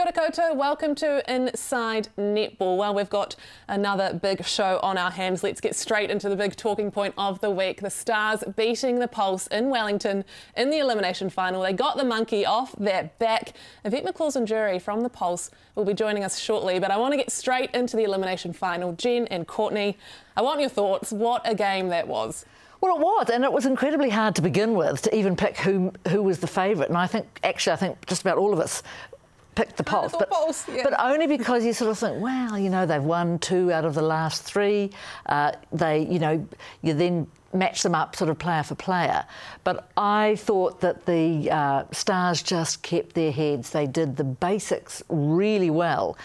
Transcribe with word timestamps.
Kia 0.00 0.12
ora 0.16 0.30
koutou. 0.30 0.56
Welcome 0.56 0.94
to 0.94 1.22
Inside 1.30 2.08
Netball. 2.16 2.78
Well, 2.78 2.94
we've 2.94 3.10
got 3.10 3.36
another 3.68 4.14
big 4.14 4.46
show 4.46 4.80
on 4.82 4.96
our 4.96 5.10
hands. 5.10 5.42
Let's 5.42 5.60
get 5.60 5.76
straight 5.76 6.10
into 6.10 6.30
the 6.30 6.36
big 6.36 6.56
talking 6.56 6.90
point 6.90 7.12
of 7.18 7.40
the 7.42 7.50
week. 7.50 7.82
The 7.82 7.90
Stars 7.90 8.42
beating 8.56 8.98
the 8.98 9.08
Pulse 9.08 9.46
in 9.48 9.68
Wellington 9.68 10.24
in 10.56 10.70
the 10.70 10.78
elimination 10.78 11.28
final. 11.28 11.60
They 11.60 11.74
got 11.74 11.98
the 11.98 12.04
monkey 12.04 12.46
off 12.46 12.74
their 12.78 13.10
back. 13.18 13.52
Yvette 13.84 14.06
McCausland-Durie 14.06 14.78
from 14.78 15.02
the 15.02 15.10
Pulse 15.10 15.50
will 15.74 15.84
be 15.84 15.92
joining 15.92 16.24
us 16.24 16.38
shortly, 16.38 16.78
but 16.78 16.90
I 16.90 16.96
want 16.96 17.12
to 17.12 17.18
get 17.18 17.30
straight 17.30 17.70
into 17.72 17.98
the 17.98 18.04
elimination 18.04 18.54
final. 18.54 18.94
Jen 18.94 19.26
and 19.26 19.46
Courtney, 19.46 19.98
I 20.34 20.40
want 20.40 20.60
your 20.60 20.70
thoughts. 20.70 21.12
What 21.12 21.42
a 21.44 21.54
game 21.54 21.88
that 21.88 22.08
was. 22.08 22.46
Well, 22.80 22.96
it 22.96 23.02
was, 23.02 23.28
and 23.28 23.44
it 23.44 23.52
was 23.52 23.66
incredibly 23.66 24.08
hard 24.08 24.34
to 24.36 24.42
begin 24.42 24.72
with 24.72 25.02
to 25.02 25.14
even 25.14 25.36
pick 25.36 25.58
who 25.58 25.92
who 26.08 26.22
was 26.22 26.38
the 26.38 26.46
favourite. 26.46 26.88
And 26.88 26.96
I 26.96 27.06
think, 27.06 27.26
actually, 27.44 27.74
I 27.74 27.76
think 27.76 28.06
just 28.06 28.22
about 28.22 28.38
all 28.38 28.54
of 28.54 28.58
us 28.58 28.82
picked 29.54 29.76
the 29.76 29.84
Pulse, 29.84 30.14
but, 30.18 30.30
pulse 30.30 30.68
yeah. 30.68 30.82
but 30.84 30.94
only 30.98 31.26
because 31.26 31.64
you 31.64 31.72
sort 31.72 31.90
of 31.90 31.98
think, 31.98 32.22
well, 32.22 32.58
you 32.58 32.70
know, 32.70 32.86
they've 32.86 33.02
won 33.02 33.38
two 33.38 33.72
out 33.72 33.84
of 33.84 33.94
the 33.94 34.02
last 34.02 34.42
three. 34.42 34.90
Uh, 35.26 35.52
they, 35.72 36.06
you 36.06 36.18
know, 36.18 36.46
you 36.82 36.94
then 36.94 37.26
match 37.52 37.82
them 37.82 37.94
up 37.94 38.14
sort 38.14 38.30
of 38.30 38.38
player 38.38 38.62
for 38.62 38.74
player. 38.74 39.24
But 39.64 39.90
I 39.96 40.36
thought 40.36 40.80
that 40.80 41.06
the 41.06 41.50
uh, 41.50 41.84
Stars 41.90 42.42
just 42.42 42.82
kept 42.82 43.14
their 43.14 43.32
heads. 43.32 43.70
They 43.70 43.86
did 43.86 44.16
the 44.16 44.24
basics 44.24 45.02
really 45.08 45.70
well. 45.70 46.16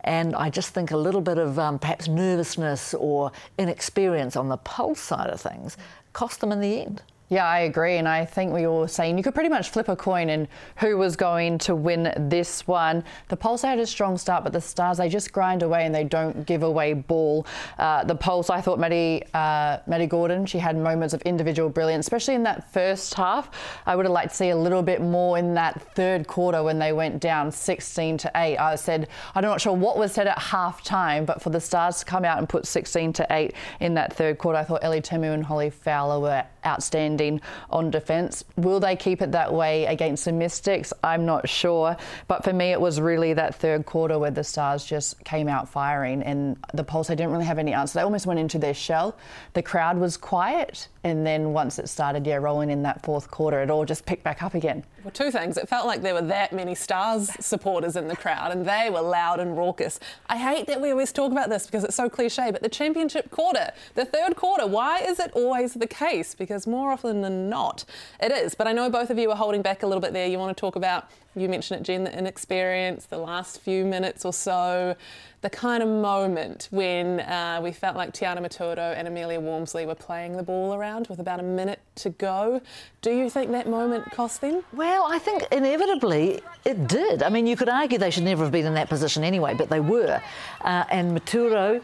And 0.00 0.36
I 0.36 0.50
just 0.50 0.74
think 0.74 0.90
a 0.90 0.96
little 0.98 1.22
bit 1.22 1.38
of 1.38 1.58
um, 1.58 1.78
perhaps 1.78 2.08
nervousness 2.08 2.92
or 2.92 3.32
inexperience 3.56 4.36
on 4.36 4.50
the 4.50 4.58
pulse 4.58 5.00
side 5.00 5.30
of 5.30 5.40
things 5.40 5.78
cost 6.12 6.40
them 6.40 6.52
in 6.52 6.60
the 6.60 6.82
end. 6.82 7.02
Yeah, 7.34 7.48
I 7.48 7.60
agree. 7.62 7.96
And 7.96 8.06
I 8.06 8.24
think 8.24 8.52
we 8.52 8.64
were 8.68 8.86
saying 8.86 9.18
you 9.18 9.24
could 9.24 9.34
pretty 9.34 9.48
much 9.48 9.70
flip 9.70 9.88
a 9.88 9.96
coin 9.96 10.28
and 10.30 10.46
who 10.76 10.96
was 10.96 11.16
going 11.16 11.58
to 11.58 11.74
win 11.74 12.14
this 12.16 12.64
one. 12.68 13.02
The 13.26 13.36
Pulse 13.36 13.62
had 13.62 13.80
a 13.80 13.86
strong 13.88 14.16
start, 14.18 14.44
but 14.44 14.52
the 14.52 14.60
Stars, 14.60 14.98
they 14.98 15.08
just 15.08 15.32
grind 15.32 15.64
away 15.64 15.84
and 15.84 15.92
they 15.92 16.04
don't 16.04 16.46
give 16.46 16.62
away 16.62 16.92
ball. 16.92 17.44
Uh, 17.76 18.04
the 18.04 18.14
Pulse, 18.14 18.50
I 18.50 18.60
thought 18.60 18.78
Maddie, 18.78 19.24
uh, 19.34 19.78
Maddie 19.88 20.06
Gordon, 20.06 20.46
she 20.46 20.58
had 20.58 20.76
moments 20.76 21.12
of 21.12 21.22
individual 21.22 21.68
brilliance, 21.68 22.06
especially 22.06 22.36
in 22.36 22.44
that 22.44 22.72
first 22.72 23.14
half. 23.14 23.50
I 23.84 23.96
would 23.96 24.06
have 24.06 24.12
liked 24.12 24.30
to 24.30 24.36
see 24.36 24.50
a 24.50 24.56
little 24.56 24.84
bit 24.84 25.00
more 25.00 25.36
in 25.36 25.54
that 25.54 25.82
third 25.96 26.28
quarter 26.28 26.62
when 26.62 26.78
they 26.78 26.92
went 26.92 27.18
down 27.18 27.50
16 27.50 28.16
to 28.18 28.30
8. 28.36 28.58
I 28.58 28.76
said, 28.76 29.08
I'm 29.34 29.42
not 29.42 29.60
sure 29.60 29.72
what 29.72 29.98
was 29.98 30.12
said 30.12 30.28
at 30.28 30.38
half 30.38 30.84
time, 30.84 31.24
but 31.24 31.42
for 31.42 31.50
the 31.50 31.60
Stars 31.60 31.98
to 31.98 32.04
come 32.04 32.24
out 32.24 32.38
and 32.38 32.48
put 32.48 32.64
16 32.64 33.12
to 33.14 33.26
8 33.28 33.54
in 33.80 33.94
that 33.94 34.12
third 34.12 34.38
quarter, 34.38 34.56
I 34.60 34.62
thought 34.62 34.84
Ellie 34.84 35.02
Temu 35.02 35.34
and 35.34 35.44
Holly 35.44 35.70
Fowler 35.70 36.20
were 36.20 36.44
outstanding 36.64 37.23
on 37.70 37.90
defence. 37.90 38.44
Will 38.56 38.80
they 38.80 38.96
keep 38.96 39.22
it 39.22 39.32
that 39.32 39.52
way 39.52 39.86
against 39.86 40.24
the 40.24 40.32
Mystics? 40.32 40.92
I'm 41.02 41.24
not 41.24 41.48
sure. 41.48 41.96
But 42.28 42.44
for 42.44 42.52
me, 42.52 42.72
it 42.72 42.80
was 42.80 43.00
really 43.00 43.32
that 43.34 43.54
third 43.54 43.86
quarter 43.86 44.18
where 44.18 44.30
the 44.30 44.44
Stars 44.44 44.84
just 44.84 45.22
came 45.24 45.48
out 45.48 45.68
firing 45.68 46.22
and 46.22 46.56
the 46.72 46.84
Pulse, 46.84 47.08
they 47.08 47.14
didn't 47.14 47.32
really 47.32 47.44
have 47.44 47.58
any 47.58 47.72
answer. 47.72 47.98
They 47.98 48.04
almost 48.04 48.26
went 48.26 48.40
into 48.40 48.58
their 48.58 48.74
shell. 48.74 49.16
The 49.54 49.62
crowd 49.62 49.98
was 49.98 50.16
quiet. 50.16 50.88
And 51.04 51.26
then 51.26 51.52
once 51.52 51.78
it 51.78 51.88
started, 51.88 52.26
yeah, 52.26 52.36
rolling 52.36 52.70
in 52.70 52.82
that 52.84 53.02
fourth 53.02 53.30
quarter, 53.30 53.60
it 53.62 53.70
all 53.70 53.84
just 53.84 54.06
picked 54.06 54.24
back 54.24 54.42
up 54.42 54.54
again. 54.54 54.84
Well, 55.04 55.10
two 55.10 55.30
things. 55.30 55.58
It 55.58 55.68
felt 55.68 55.86
like 55.86 56.00
there 56.00 56.14
were 56.14 56.22
that 56.22 56.52
many 56.54 56.74
Stars 56.74 57.30
supporters 57.40 57.94
in 57.96 58.08
the 58.08 58.16
crowd 58.16 58.52
and 58.52 58.64
they 58.64 58.88
were 58.90 59.02
loud 59.02 59.38
and 59.38 59.56
raucous. 59.56 60.00
I 60.28 60.38
hate 60.38 60.66
that 60.66 60.80
we 60.80 60.90
always 60.90 61.12
talk 61.12 61.30
about 61.30 61.50
this 61.50 61.66
because 61.66 61.84
it's 61.84 61.94
so 61.94 62.08
cliche, 62.08 62.50
but 62.50 62.62
the 62.62 62.70
championship 62.70 63.30
quarter, 63.30 63.70
the 63.94 64.06
third 64.06 64.36
quarter, 64.36 64.66
why 64.66 65.00
is 65.00 65.20
it 65.20 65.30
always 65.34 65.74
the 65.74 65.86
case? 65.86 66.34
Because 66.34 66.66
more 66.66 66.90
often 66.90 67.03
than 67.12 67.48
not, 67.48 67.84
it 68.20 68.32
is. 68.32 68.54
But 68.54 68.66
I 68.66 68.72
know 68.72 68.90
both 68.90 69.10
of 69.10 69.18
you 69.18 69.30
are 69.30 69.36
holding 69.36 69.62
back 69.62 69.82
a 69.82 69.86
little 69.86 70.00
bit 70.00 70.12
there. 70.12 70.26
You 70.26 70.38
want 70.38 70.56
to 70.56 70.60
talk 70.60 70.76
about, 70.76 71.10
you 71.36 71.48
mentioned 71.48 71.80
it, 71.80 71.84
Jen, 71.84 72.04
the 72.04 72.16
inexperience, 72.16 73.06
the 73.06 73.18
last 73.18 73.60
few 73.60 73.84
minutes 73.84 74.24
or 74.24 74.32
so, 74.32 74.96
the 75.42 75.50
kind 75.50 75.82
of 75.82 75.88
moment 75.90 76.68
when 76.70 77.20
uh, 77.20 77.60
we 77.62 77.70
felt 77.70 77.96
like 77.96 78.14
Tiana 78.14 78.38
Metuarau 78.38 78.96
and 78.96 79.06
Amelia 79.06 79.38
Walmsley 79.38 79.84
were 79.84 79.94
playing 79.94 80.38
the 80.38 80.42
ball 80.42 80.72
around 80.72 81.08
with 81.08 81.20
about 81.20 81.38
a 81.38 81.42
minute 81.42 81.80
to 81.96 82.08
go. 82.08 82.62
Do 83.02 83.10
you 83.10 83.28
think 83.28 83.50
that 83.50 83.68
moment 83.68 84.10
cost 84.10 84.40
them? 84.40 84.64
Well, 84.72 85.04
I 85.06 85.18
think 85.18 85.46
inevitably 85.52 86.40
it 86.64 86.88
did. 86.88 87.22
I 87.22 87.28
mean, 87.28 87.46
you 87.46 87.56
could 87.56 87.68
argue 87.68 87.98
they 87.98 88.10
should 88.10 88.22
never 88.22 88.44
have 88.44 88.52
been 88.52 88.64
in 88.64 88.72
that 88.74 88.88
position 88.88 89.22
anyway, 89.22 89.52
but 89.52 89.68
they 89.68 89.80
were. 89.80 90.22
Uh, 90.62 90.84
and 90.90 91.14
Metuarau 91.14 91.82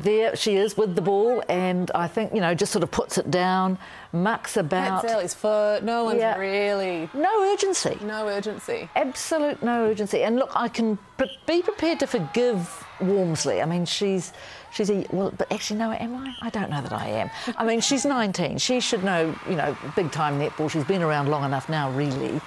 there 0.00 0.34
she 0.36 0.56
is 0.56 0.76
with 0.76 0.94
the 0.94 1.02
ball, 1.02 1.42
and 1.48 1.90
I 1.94 2.08
think 2.08 2.34
you 2.34 2.40
know 2.40 2.54
just 2.54 2.72
sort 2.72 2.82
of 2.82 2.90
puts 2.90 3.18
it 3.18 3.30
down, 3.30 3.78
mucks 4.12 4.56
about. 4.56 5.02
That's 5.02 5.14
Ellie's 5.14 5.34
foot. 5.34 5.82
No 5.84 6.04
one's 6.04 6.18
yeah. 6.18 6.36
really. 6.36 7.08
No 7.14 7.52
urgency. 7.52 7.98
No 8.02 8.26
urgency. 8.26 8.88
Absolute 8.96 9.62
no 9.62 9.86
urgency. 9.86 10.22
And 10.22 10.36
look, 10.36 10.50
I 10.54 10.68
can 10.68 10.98
be 11.46 11.62
prepared 11.62 12.00
to 12.00 12.06
forgive 12.06 12.84
Walmsley. 13.00 13.62
I 13.62 13.66
mean, 13.66 13.84
she's 13.84 14.32
she's 14.72 14.90
a 14.90 15.06
well, 15.10 15.32
but 15.36 15.50
actually, 15.52 15.78
no, 15.78 15.92
am 15.92 16.16
I? 16.16 16.34
I 16.42 16.50
don't 16.50 16.70
know 16.70 16.82
that 16.82 16.92
I 16.92 17.06
am. 17.06 17.30
I 17.56 17.64
mean, 17.64 17.80
she's 17.80 18.04
19. 18.04 18.58
She 18.58 18.80
should 18.80 19.04
know, 19.04 19.34
you 19.48 19.56
know, 19.56 19.76
big 19.94 20.10
time 20.12 20.38
netball. 20.40 20.70
She's 20.70 20.84
been 20.84 21.02
around 21.02 21.28
long 21.28 21.44
enough 21.44 21.68
now, 21.68 21.90
really. 21.92 22.40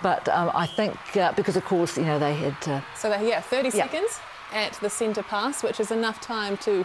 But 0.00 0.28
um, 0.28 0.52
I 0.54 0.66
think 0.66 0.96
uh, 1.16 1.32
because, 1.32 1.56
of 1.56 1.64
course, 1.64 1.96
you 1.96 2.04
know, 2.04 2.18
they 2.18 2.34
had. 2.34 2.68
Uh, 2.68 2.80
so 2.96 3.10
they, 3.10 3.28
yeah, 3.28 3.40
30 3.40 3.68
yeah. 3.68 3.70
seconds 3.84 4.20
at 4.52 4.74
the 4.74 4.90
centre 4.90 5.22
pass, 5.22 5.62
which 5.62 5.80
is 5.80 5.90
enough 5.90 6.20
time 6.20 6.56
to 6.58 6.84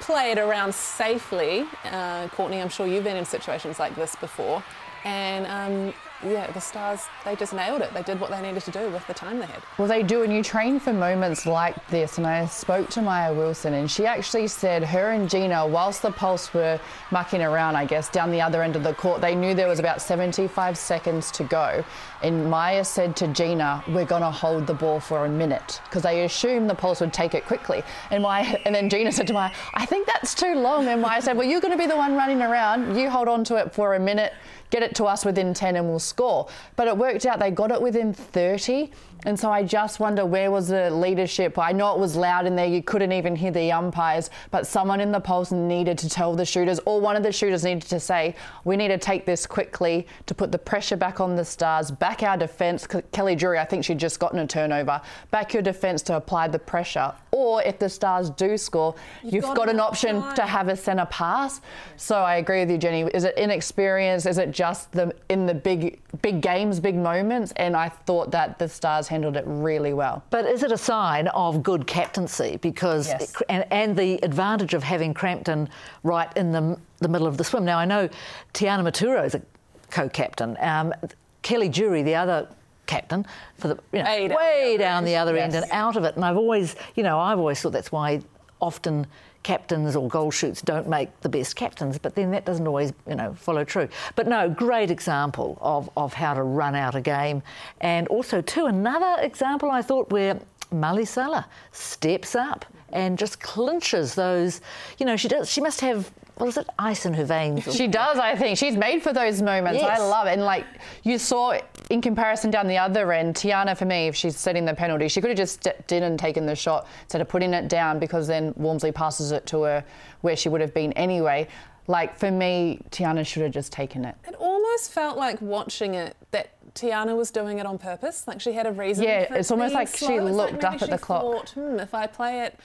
play 0.00 0.32
it 0.32 0.38
around 0.38 0.74
safely. 0.74 1.66
Uh, 1.84 2.28
Courtney, 2.28 2.60
I'm 2.60 2.68
sure 2.68 2.86
you've 2.86 3.04
been 3.04 3.16
in 3.16 3.24
situations 3.24 3.78
like 3.78 3.94
this 3.94 4.16
before. 4.16 4.62
And 5.04 5.46
um, 5.46 5.94
yeah, 6.26 6.50
the 6.50 6.60
Stars, 6.60 7.02
they 7.24 7.36
just 7.36 7.52
nailed 7.52 7.82
it. 7.82 7.92
They 7.92 8.02
did 8.02 8.18
what 8.18 8.30
they 8.30 8.40
needed 8.40 8.62
to 8.62 8.70
do 8.70 8.88
with 8.90 9.06
the 9.06 9.12
time 9.12 9.38
they 9.38 9.46
had. 9.46 9.62
Well, 9.76 9.86
they 9.86 10.02
do, 10.02 10.22
and 10.22 10.32
you 10.32 10.42
train 10.42 10.80
for 10.80 10.92
moments 10.92 11.44
like 11.44 11.86
this. 11.88 12.16
And 12.16 12.26
I 12.26 12.46
spoke 12.46 12.88
to 12.90 13.02
Maia 13.02 13.34
Wilson, 13.34 13.74
and 13.74 13.90
she 13.90 14.06
actually 14.06 14.48
said 14.48 14.82
her 14.82 15.10
and 15.10 15.28
Gina, 15.28 15.66
whilst 15.66 16.00
the 16.00 16.10
Pulse 16.10 16.54
were 16.54 16.80
mucking 17.10 17.42
around, 17.42 17.76
I 17.76 17.84
guess, 17.84 18.08
down 18.08 18.30
the 18.30 18.40
other 18.40 18.62
end 18.62 18.76
of 18.76 18.82
the 18.82 18.94
court, 18.94 19.20
they 19.20 19.34
knew 19.34 19.54
there 19.54 19.68
was 19.68 19.78
about 19.78 20.00
75 20.00 20.78
seconds 20.78 21.30
to 21.32 21.44
go. 21.44 21.84
And 22.24 22.48
Maia 22.50 22.82
said 22.86 23.16
to 23.16 23.28
Gina, 23.28 23.84
We're 23.86 24.06
going 24.06 24.22
to 24.22 24.30
hold 24.30 24.66
the 24.66 24.72
ball 24.72 24.98
for 24.98 25.26
a 25.26 25.28
minute 25.28 25.82
because 25.84 26.04
they 26.04 26.24
assumed 26.24 26.70
the 26.70 26.74
Pulse 26.74 27.02
would 27.02 27.12
take 27.12 27.34
it 27.34 27.44
quickly. 27.44 27.82
And, 28.10 28.22
Maia, 28.22 28.56
and 28.64 28.74
then 28.74 28.88
Gina 28.88 29.12
said 29.12 29.26
to 29.26 29.34
Maia, 29.34 29.52
I 29.74 29.84
think 29.84 30.06
that's 30.06 30.34
too 30.34 30.54
long. 30.54 30.88
And 30.88 31.02
Maia 31.02 31.20
said, 31.20 31.36
Well, 31.36 31.46
you're 31.46 31.60
going 31.60 31.72
to 31.72 31.78
be 31.78 31.86
the 31.86 31.98
one 31.98 32.16
running 32.16 32.40
around. 32.40 32.96
You 32.96 33.10
hold 33.10 33.28
on 33.28 33.44
to 33.44 33.56
it 33.56 33.74
for 33.74 33.94
a 33.94 34.00
minute 34.00 34.32
get 34.74 34.82
it 34.82 34.94
to 34.96 35.04
us 35.04 35.24
within 35.24 35.54
10 35.54 35.76
and 35.76 35.88
we'll 35.88 36.00
score. 36.00 36.48
But 36.74 36.88
it 36.88 36.96
worked 36.96 37.26
out, 37.26 37.38
they 37.38 37.52
got 37.52 37.70
it 37.70 37.80
within 37.80 38.12
30. 38.12 38.90
And 39.26 39.38
so 39.38 39.50
I 39.50 39.62
just 39.62 40.00
wonder 40.00 40.26
where 40.26 40.50
was 40.50 40.68
the 40.68 40.90
leadership? 40.90 41.58
I 41.58 41.72
know 41.72 41.94
it 41.94 41.98
was 41.98 42.14
loud 42.14 42.46
in 42.46 42.56
there, 42.56 42.66
you 42.66 42.82
couldn't 42.82 43.12
even 43.12 43.34
hear 43.34 43.50
the 43.50 43.72
umpires, 43.72 44.28
but 44.50 44.66
someone 44.66 45.00
in 45.00 45.12
the 45.12 45.20
pulse 45.20 45.50
needed 45.50 45.96
to 45.98 46.08
tell 46.08 46.34
the 46.34 46.44
shooters, 46.44 46.78
or 46.84 47.00
one 47.00 47.16
of 47.16 47.22
the 47.22 47.32
shooters 47.32 47.64
needed 47.64 47.84
to 47.84 47.98
say, 47.98 48.34
we 48.64 48.76
need 48.76 48.88
to 48.88 48.98
take 48.98 49.24
this 49.24 49.46
quickly 49.46 50.06
to 50.26 50.34
put 50.34 50.52
the 50.52 50.58
pressure 50.58 50.96
back 50.96 51.20
on 51.20 51.36
the 51.36 51.44
Stars, 51.44 51.90
back 51.90 52.22
our 52.22 52.36
defence. 52.36 52.86
Kelly 53.12 53.34
Jury, 53.34 53.58
I 53.58 53.64
think 53.64 53.84
she'd 53.84 53.98
just 53.98 54.20
gotten 54.20 54.38
a 54.40 54.46
turnover, 54.46 55.00
back 55.30 55.54
your 55.54 55.62
defence 55.62 56.02
to 56.02 56.16
apply 56.16 56.48
the 56.48 56.58
pressure. 56.58 57.12
Or 57.34 57.60
if 57.64 57.80
the 57.80 57.88
Stars 57.88 58.30
do 58.30 58.56
score, 58.56 58.94
you've, 59.24 59.34
you've 59.34 59.42
got, 59.42 59.56
got, 59.56 59.68
an 59.68 59.80
option 59.80 60.22
time. 60.22 60.36
to 60.36 60.42
have 60.42 60.68
a 60.68 60.76
centre 60.76 61.06
pass. 61.06 61.60
So 61.96 62.14
I 62.18 62.36
agree 62.36 62.60
with 62.60 62.70
you, 62.70 62.78
Jenny. 62.78 63.10
Is 63.12 63.24
it 63.24 63.36
inexperience? 63.36 64.24
Is 64.24 64.38
it 64.38 64.52
just 64.52 64.92
the 64.92 65.12
in 65.28 65.44
the 65.44 65.54
big 65.54 66.00
big 66.22 66.40
games, 66.40 66.78
big 66.78 66.94
moments? 66.94 67.52
And 67.56 67.76
I 67.76 67.88
thought 67.88 68.30
that 68.30 68.60
the 68.60 68.68
Stars 68.68 69.08
handled 69.08 69.36
it 69.36 69.42
really 69.48 69.92
well. 69.92 70.22
But 70.30 70.44
is 70.44 70.62
it 70.62 70.70
a 70.70 70.78
sign 70.78 71.26
of 71.28 71.64
good 71.64 71.88
captaincy? 71.88 72.56
Because 72.58 73.08
yes. 73.08 73.32
it, 73.32 73.42
and, 73.48 73.66
and 73.72 73.96
the 73.96 74.22
advantage 74.22 74.72
of 74.72 74.84
having 74.84 75.12
Crampton 75.12 75.68
right 76.04 76.34
in 76.36 76.52
the, 76.52 76.78
the 77.00 77.08
middle 77.08 77.26
of 77.26 77.36
the 77.36 77.42
swim. 77.42 77.64
Now 77.64 77.78
I 77.78 77.84
know 77.84 78.08
Tiana 78.52 78.88
Metuarau 78.88 79.26
is 79.26 79.34
a 79.34 79.42
co-captain. 79.90 80.56
Um, 80.60 80.94
Kelly 81.42 81.68
Jury, 81.68 82.04
the 82.04 82.14
other 82.14 82.48
captain, 82.86 83.26
for 83.56 83.68
the 83.68 83.78
you 83.92 84.02
know, 84.02 84.04
way 84.04 84.28
down, 84.28 84.36
way 84.36 84.76
down 84.76 85.04
the 85.04 85.16
other 85.16 85.34
yes. 85.34 85.54
end 85.54 85.64
and 85.64 85.72
out 85.72 85.96
of 85.96 86.04
it. 86.04 86.16
And 86.16 86.24
I've 86.24 86.36
always, 86.36 86.76
you 86.94 87.02
know, 87.02 87.18
I've 87.18 87.38
always 87.38 87.60
thought 87.60 87.72
that's 87.72 87.92
why 87.92 88.20
often 88.60 89.06
captains 89.42 89.94
or 89.94 90.08
goal 90.08 90.30
shoots 90.30 90.62
don't 90.62 90.88
make 90.88 91.20
the 91.20 91.28
best 91.28 91.54
captains, 91.54 91.98
but 91.98 92.14
then 92.14 92.30
that 92.30 92.44
doesn't 92.44 92.66
always, 92.66 92.92
you 93.06 93.14
know, 93.14 93.34
follow 93.34 93.62
true. 93.62 93.88
But 94.16 94.26
no, 94.26 94.48
great 94.48 94.90
example 94.90 95.58
of, 95.60 95.88
of 95.96 96.14
how 96.14 96.34
to 96.34 96.42
run 96.42 96.74
out 96.74 96.94
a 96.94 97.00
game. 97.00 97.42
And 97.80 98.08
also, 98.08 98.40
too, 98.40 98.66
another 98.66 99.22
example 99.22 99.70
I 99.70 99.82
thought 99.82 100.10
where 100.10 100.40
Mali 100.72 101.04
Malisala 101.04 101.44
steps 101.72 102.34
up 102.34 102.64
and 102.92 103.18
just 103.18 103.40
clinches 103.40 104.14
those, 104.14 104.60
you 104.98 105.06
know, 105.06 105.16
she 105.16 105.28
does, 105.28 105.50
she 105.50 105.60
must 105.60 105.80
have 105.80 106.10
what 106.36 106.48
is 106.48 106.56
it, 106.56 106.68
ice 106.78 107.06
in 107.06 107.14
her 107.14 107.24
veins? 107.24 107.74
She 107.74 107.86
does, 107.86 108.18
I 108.18 108.34
think. 108.34 108.58
She's 108.58 108.76
made 108.76 109.02
for 109.02 109.12
those 109.12 109.40
moments. 109.40 109.80
Yes. 109.80 110.00
I 110.00 110.02
love 110.02 110.26
it. 110.26 110.32
And 110.32 110.42
like 110.42 110.66
you 111.04 111.16
saw 111.18 111.58
in 111.90 112.00
comparison 112.00 112.50
down 112.50 112.66
the 112.66 112.78
other 112.78 113.12
end, 113.12 113.36
Tiana, 113.36 113.76
for 113.76 113.84
me, 113.84 114.08
if 114.08 114.16
she's 114.16 114.36
setting 114.36 114.64
the 114.64 114.74
penalty, 114.74 115.06
she 115.08 115.20
could 115.20 115.30
have 115.30 115.36
just 115.36 115.54
stepped 115.54 115.92
in 115.92 116.02
and 116.02 116.18
taken 116.18 116.44
the 116.44 116.56
shot 116.56 116.88
instead 117.02 117.20
of 117.20 117.28
putting 117.28 117.54
it 117.54 117.68
down 117.68 118.00
because 118.00 118.26
then 118.26 118.52
Walmsley 118.56 118.90
passes 118.90 119.30
it 119.30 119.46
to 119.46 119.62
her 119.62 119.84
where 120.22 120.34
she 120.34 120.48
would 120.48 120.60
have 120.60 120.74
been 120.74 120.92
anyway. 120.94 121.46
Like 121.86 122.16
for 122.18 122.30
me, 122.30 122.80
Tiana 122.90 123.24
should 123.24 123.42
have 123.42 123.52
just 123.52 123.70
taken 123.70 124.04
it. 124.04 124.16
It 124.26 124.34
almost 124.34 124.90
felt 124.90 125.16
like 125.16 125.40
watching 125.40 125.94
it 125.94 126.16
that 126.32 126.50
Tiana 126.74 127.16
was 127.16 127.30
doing 127.30 127.58
it 127.58 127.66
on 127.66 127.78
purpose. 127.78 128.26
Like 128.26 128.40
she 128.40 128.52
had 128.52 128.66
a 128.66 128.72
reason. 128.72 129.04
Yeah, 129.04 129.34
it's 129.34 129.50
almost 129.50 129.74
like 129.74 129.88
slow. 129.88 130.08
she 130.08 130.20
looked 130.20 130.62
like 130.62 130.64
up 130.64 130.82
at 130.82 130.90
the 130.90 130.96
she 130.96 131.02
clock. 131.02 131.22
Thought, 131.22 131.50
hmm, 131.50 131.78
if 131.78 131.94
I 131.94 132.06
play 132.06 132.40
it 132.40 132.58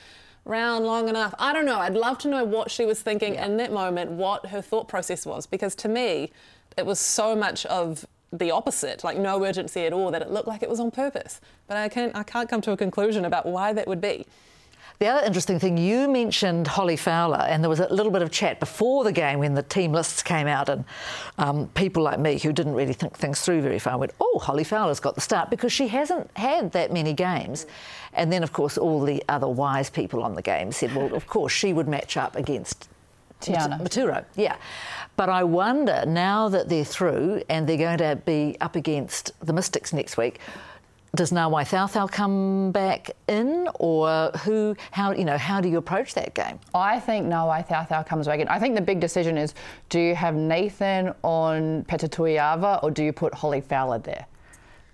round 0.45 0.85
long 0.85 1.07
enough, 1.07 1.33
I 1.37 1.53
don't 1.53 1.65
know. 1.65 1.79
I'd 1.79 1.93
love 1.93 2.17
to 2.19 2.27
know 2.27 2.43
what 2.43 2.71
she 2.71 2.85
was 2.85 3.01
thinking 3.01 3.35
in 3.35 3.57
that 3.57 3.71
moment, 3.71 4.11
what 4.11 4.47
her 4.47 4.61
thought 4.61 4.87
process 4.87 5.25
was, 5.25 5.45
because 5.45 5.75
to 5.75 5.87
me, 5.87 6.31
it 6.77 6.85
was 6.85 6.99
so 6.99 7.35
much 7.35 7.65
of 7.67 8.05
the 8.31 8.51
opposite, 8.51 9.03
like 9.03 9.17
no 9.17 9.43
urgency 9.43 9.85
at 9.85 9.93
all, 9.93 10.11
that 10.11 10.21
it 10.21 10.31
looked 10.31 10.47
like 10.47 10.61
it 10.63 10.69
was 10.69 10.79
on 10.79 10.91
purpose. 10.91 11.41
But 11.67 11.77
I 11.77 11.89
can't, 11.89 12.15
I 12.15 12.23
can't 12.23 12.49
come 12.49 12.61
to 12.61 12.71
a 12.71 12.77
conclusion 12.77 13.25
about 13.25 13.45
why 13.45 13.73
that 13.73 13.87
would 13.87 14.01
be. 14.01 14.25
The 14.99 15.07
other 15.07 15.25
interesting 15.25 15.59
thing, 15.59 15.77
you 15.77 16.09
mentioned 16.09 16.67
Holly 16.67 16.97
Fowler, 16.97 17.45
and 17.47 17.63
there 17.63 17.69
was 17.69 17.79
a 17.79 17.87
little 17.87 18.11
bit 18.11 18.21
of 18.21 18.31
chat 18.31 18.59
before 18.59 19.05
the 19.05 19.13
game 19.13 19.39
when 19.39 19.53
the 19.53 19.63
team 19.63 19.93
lists 19.93 20.21
came 20.21 20.45
out, 20.45 20.67
and 20.67 20.83
um, 21.37 21.69
people 21.69 22.03
like 22.03 22.19
me 22.19 22.37
who 22.37 22.51
didn't 22.51 22.73
really 22.73 22.91
think 22.91 23.17
things 23.17 23.39
through 23.39 23.61
very 23.61 23.79
far 23.79 23.97
went, 23.97 24.11
Oh, 24.19 24.39
Holly 24.39 24.65
Fowler's 24.65 24.99
got 24.99 25.15
the 25.15 25.21
start 25.21 25.49
because 25.49 25.71
she 25.71 25.87
hasn't 25.87 26.29
had 26.35 26.73
that 26.73 26.91
many 26.91 27.13
games. 27.13 27.65
And 28.11 28.29
then, 28.29 28.43
of 28.43 28.51
course, 28.51 28.77
all 28.77 28.99
the 28.99 29.23
other 29.29 29.47
wise 29.47 29.89
people 29.89 30.21
on 30.21 30.35
the 30.35 30.41
game 30.41 30.73
said, 30.73 30.93
Well, 30.93 31.15
of 31.15 31.27
course, 31.27 31.53
she 31.53 31.71
would 31.71 31.87
match 31.87 32.17
up 32.17 32.35
against 32.35 32.89
Tiana. 33.39 33.79
Metuarau, 33.79 34.25
yeah. 34.35 34.57
But 35.15 35.29
I 35.29 35.45
wonder 35.45 36.03
now 36.05 36.49
that 36.49 36.67
they're 36.67 36.83
through 36.83 37.43
and 37.47 37.69
they're 37.69 37.77
going 37.77 37.99
to 37.99 38.17
be 38.25 38.57
up 38.59 38.75
against 38.75 39.31
the 39.39 39.53
Mystics 39.53 39.93
next 39.93 40.17
week, 40.17 40.39
does 41.15 41.31
Nawai 41.31 41.63
Thauthau 41.63 42.09
come 42.09 42.71
back 42.71 43.11
in, 43.27 43.67
or 43.79 44.31
who? 44.43 44.75
How 44.91 45.11
you 45.11 45.25
know? 45.25 45.37
How 45.37 45.59
do 45.59 45.67
you 45.67 45.77
approach 45.77 46.13
that 46.13 46.33
game? 46.33 46.59
I 46.73 46.99
think 46.99 47.25
Nawai 47.25 47.67
Thauthau 47.67 48.05
comes 48.05 48.27
back 48.27 48.39
in. 48.39 48.47
I 48.47 48.59
think 48.59 48.75
the 48.75 48.81
big 48.81 48.99
decision 48.99 49.37
is 49.37 49.53
do 49.89 49.99
you 49.99 50.15
have 50.15 50.35
Nathan 50.35 51.13
on 51.23 51.83
Peta 51.85 52.07
Toeava 52.07 52.83
or 52.83 52.91
do 52.91 53.03
you 53.03 53.11
put 53.11 53.33
Holly 53.33 53.61
Fowler 53.61 53.99
there? 53.99 54.25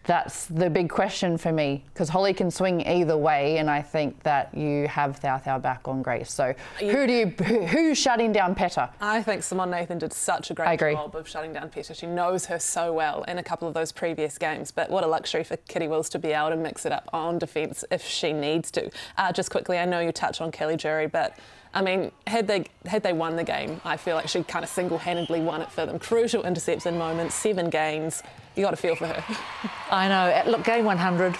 That's 0.06 0.46
the 0.46 0.69
big 0.69 0.90
question 0.90 1.38
for 1.38 1.52
me 1.52 1.84
because 1.94 2.10
Holly 2.10 2.34
can 2.34 2.52
swing 2.52 2.86
either 2.86 3.18
way, 3.18 3.57
and 3.57 3.69
I 3.69 3.81
think 3.81 4.22
that 4.24 4.56
you 4.56 4.88
have 4.88 5.19
Thauthau 5.19 5.62
back 5.62 5.88
on 5.88 6.02
Grace. 6.02 6.31
So 6.31 6.54
who 6.80 7.07
do 7.07 7.13
you 7.13 7.25
who, 7.28 7.66
who's 7.66 7.98
shutting 7.98 8.31
down 8.31 8.56
Peta? 8.56 8.92
I 9.02 9.22
think 9.24 9.44
Simone 9.44 9.72
Nathan 9.72 9.98
did 9.98 10.13
such 10.13 10.52
a 10.52 10.54
great 10.54 10.80
job 10.80 11.16
of 11.16 11.28
shutting 11.28 11.54
down 11.54 11.69
Peter. 11.69 11.94
She 11.94 12.06
knows 12.06 12.46
her 12.46 12.60
so 12.60 12.94
well 12.94 13.24
in 13.24 13.38
a 13.38 13.44
couple 13.44 13.68
of 13.68 13.74
those 13.74 13.92
previous 13.92 14.38
games. 14.38 14.72
But 14.72 14.90
what 14.90 15.04
a 15.04 15.07
luxury 15.07 15.44
for 15.44 15.57
Kiri 15.57 15.88
Wills 15.88 16.10
to 16.10 16.19
be 16.19 16.30
able 16.30 16.50
to 16.50 16.58
mix 16.58 16.86
it 16.86 16.92
up 16.92 17.10
on 17.12 17.40
defence 17.40 17.84
if 17.90 18.04
she 18.04 18.31
needs 18.34 18.69
to. 18.72 18.92
Uh, 19.18 19.31
just 19.31 19.50
quickly, 19.50 19.78
I 19.80 19.86
know 19.86 20.00
you 20.00 20.12
touch 20.12 20.42
on 20.42 20.51
Kelly 20.51 20.78
Jury, 20.78 21.08
but 21.08 21.38
I 21.75 21.81
mean, 21.81 22.12
had 22.25 22.48
they 22.48 22.66
had 22.86 23.04
they 23.04 23.12
won 23.12 23.36
the 23.36 23.44
game, 23.44 23.81
I 23.83 23.98
feel 23.98 24.16
like 24.16 24.30
she 24.30 24.42
kind 24.44 24.63
of 24.63 24.69
single-handedly 24.69 25.42
won 25.42 25.62
it 25.62 25.72
for 25.72 25.86
them. 25.86 26.00
Crucial 26.00 26.44
intercepts 26.44 26.86
in 26.86 26.98
moments, 26.98 27.36
seven 27.36 27.69
gains. 27.69 28.24
You 28.56 28.63
got 28.63 28.72
to 28.72 28.77
feel 28.77 28.95
for 28.95 29.07
her. 29.07 29.38
I 29.92 30.07
know. 30.07 30.51
Look, 30.51 30.63
game 30.63 30.86
100. 30.86 31.36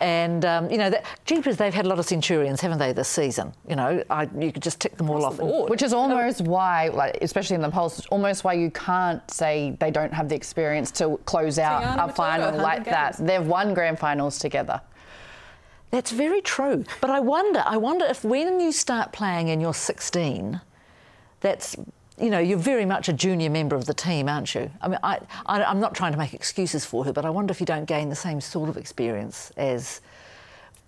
And 0.00 0.44
um, 0.44 0.70
you 0.70 0.78
know, 0.78 0.90
that, 0.90 1.04
Jeepers, 1.24 1.56
they've 1.56 1.72
had 1.72 1.84
a 1.84 1.88
lot 1.88 1.98
of 1.98 2.06
Centurions, 2.06 2.60
haven't 2.60 2.78
they, 2.78 2.92
this 2.92 3.08
season? 3.08 3.52
You 3.68 3.76
know, 3.76 4.02
I, 4.10 4.28
you 4.38 4.50
could 4.50 4.62
just 4.62 4.80
tick 4.80 4.96
them 4.96 5.08
all 5.08 5.24
off. 5.24 5.36
the 5.36 5.44
board. 5.44 5.70
Which 5.70 5.82
is 5.82 5.92
almost 5.92 6.40
why, 6.40 6.88
like, 6.88 7.18
especially 7.22 7.56
in 7.56 7.62
the 7.62 7.70
Pulse, 7.70 7.98
it's 8.00 8.08
almost 8.08 8.42
why 8.42 8.54
you 8.54 8.70
can't 8.70 9.28
say 9.30 9.76
they 9.80 9.90
don't 9.90 10.12
have 10.12 10.28
the 10.28 10.34
experience 10.34 10.90
to 10.92 11.18
close 11.26 11.58
out 11.58 11.82
Tiana 11.82 11.94
a 11.94 12.12
Metuarau, 12.12 12.16
final 12.16 12.46
100 12.46 12.62
like 12.62 12.84
that. 12.86 13.16
They've 13.18 13.46
won 13.46 13.72
grand 13.72 13.98
finals 13.98 14.38
together. 14.38 14.80
That's 15.94 16.10
very 16.10 16.40
true. 16.40 16.84
But 17.00 17.10
I 17.10 17.20
wonder, 17.20 17.62
I 17.64 17.76
wonder 17.76 18.04
if 18.04 18.24
when 18.24 18.58
you 18.58 18.72
start 18.72 19.12
playing 19.12 19.50
and 19.50 19.62
you're 19.62 19.72
16, 19.72 20.60
that's 21.38 21.76
you 22.18 22.30
know, 22.30 22.40
you're 22.40 22.58
very 22.58 22.84
much 22.84 23.08
a 23.08 23.12
junior 23.12 23.48
member 23.48 23.76
of 23.76 23.84
the 23.84 23.94
team, 23.94 24.28
aren't 24.28 24.56
you? 24.56 24.72
I 24.82 24.88
mean, 24.88 24.98
I, 25.04 25.20
I, 25.46 25.62
I'm 25.62 25.78
not 25.78 25.94
trying 25.94 26.10
to 26.10 26.18
make 26.18 26.34
excuses 26.34 26.84
for 26.84 27.04
her, 27.04 27.12
but 27.12 27.24
I 27.24 27.30
wonder 27.30 27.52
if 27.52 27.60
you 27.60 27.66
don't 27.66 27.84
gain 27.84 28.08
the 28.08 28.16
same 28.16 28.40
sort 28.40 28.68
of 28.68 28.76
experience 28.76 29.52
as 29.56 30.00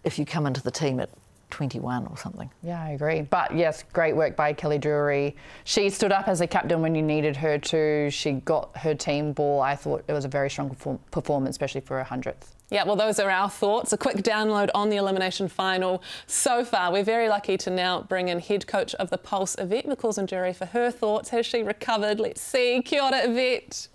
if 0.02 0.18
you 0.18 0.26
come 0.26 0.44
into 0.44 0.60
the 0.60 0.72
team 0.72 0.98
at 0.98 1.10
21 1.50 2.08
or 2.08 2.16
something. 2.16 2.50
Yeah, 2.64 2.82
I 2.82 2.90
agree. 2.90 3.22
But 3.22 3.56
yes, 3.56 3.84
great 3.92 4.16
work 4.16 4.34
by 4.34 4.52
Kelly 4.52 4.78
Jury. 4.78 5.36
She 5.62 5.88
stood 5.88 6.10
up 6.10 6.26
as 6.26 6.40
a 6.40 6.48
captain 6.48 6.82
when 6.82 6.96
you 6.96 7.02
needed 7.02 7.36
her 7.36 7.58
to. 7.58 8.10
She 8.10 8.32
got 8.32 8.76
her 8.78 8.94
team 8.94 9.32
ball. 9.32 9.60
I 9.60 9.76
thought 9.76 10.02
it 10.08 10.12
was 10.12 10.24
a 10.24 10.28
very 10.28 10.50
strong 10.50 10.70
perform- 10.70 10.98
performance, 11.12 11.54
especially 11.54 11.82
for 11.82 11.96
her 11.96 12.04
hundredth. 12.04 12.55
Yeah, 12.70 12.82
well, 12.84 12.96
those 12.96 13.20
are 13.20 13.30
our 13.30 13.48
thoughts. 13.48 13.92
A 13.92 13.96
quick 13.96 14.16
download 14.16 14.70
on 14.74 14.90
the 14.90 14.96
elimination 14.96 15.46
final. 15.46 16.02
So 16.26 16.64
far, 16.64 16.90
we're 16.90 17.04
very 17.04 17.28
lucky 17.28 17.56
to 17.58 17.70
now 17.70 18.02
bring 18.02 18.28
in 18.28 18.40
head 18.40 18.66
coach 18.66 18.92
of 18.96 19.10
the 19.10 19.18
Pulse, 19.18 19.54
Yvette 19.56 19.86
McCausland 19.86 20.26
Durie, 20.26 20.52
for 20.52 20.66
her 20.66 20.90
thoughts. 20.90 21.28
Has 21.28 21.46
she 21.46 21.62
recovered? 21.62 22.18
Let's 22.18 22.40
see. 22.40 22.82
Kia 22.82 23.02
ora, 23.02 23.20
Yvette. 23.22 23.86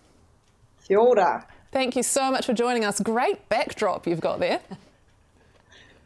Kia 0.88 0.98
ora. 0.98 1.46
Thank 1.74 1.98
you 1.98 2.04
so 2.04 2.32
much 2.32 2.46
for 2.46 2.54
joining 2.54 2.86
us. 2.86 3.02
Great 3.02 3.50
backdrop 3.50 4.08
you've 4.08 4.22
got 4.22 4.40
there. 4.40 4.62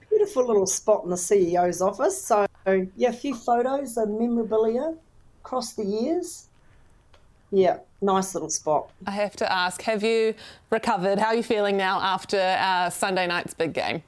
Beautiful 0.10 0.48
little 0.48 0.66
spot 0.66 1.04
in 1.04 1.12
the 1.12 1.16
CEO's 1.16 1.82
office. 1.82 2.20
So, 2.20 2.48
yeah, 2.96 3.10
a 3.10 3.14
few 3.14 3.36
photos 3.36 3.98
and 3.98 4.18
memorabilia 4.18 4.96
across 5.44 5.74
the 5.74 5.84
years. 5.84 6.48
Yeah, 7.56 7.78
nice 8.02 8.34
little 8.34 8.50
spot. 8.50 8.90
I 9.08 9.12
have 9.12 9.38
to 9.38 9.50
ask, 9.50 9.82
have 9.84 10.04
you 10.04 10.36
recovered? 10.72 11.20
How 11.20 11.28
are 11.28 11.36
you 11.36 11.44
feeling 11.44 11.78
now 11.78 12.02
after 12.02 12.38
uh, 12.38 12.90
Sunday 12.90 13.28
night's 13.28 13.54
big 13.54 13.72
game? 13.74 14.04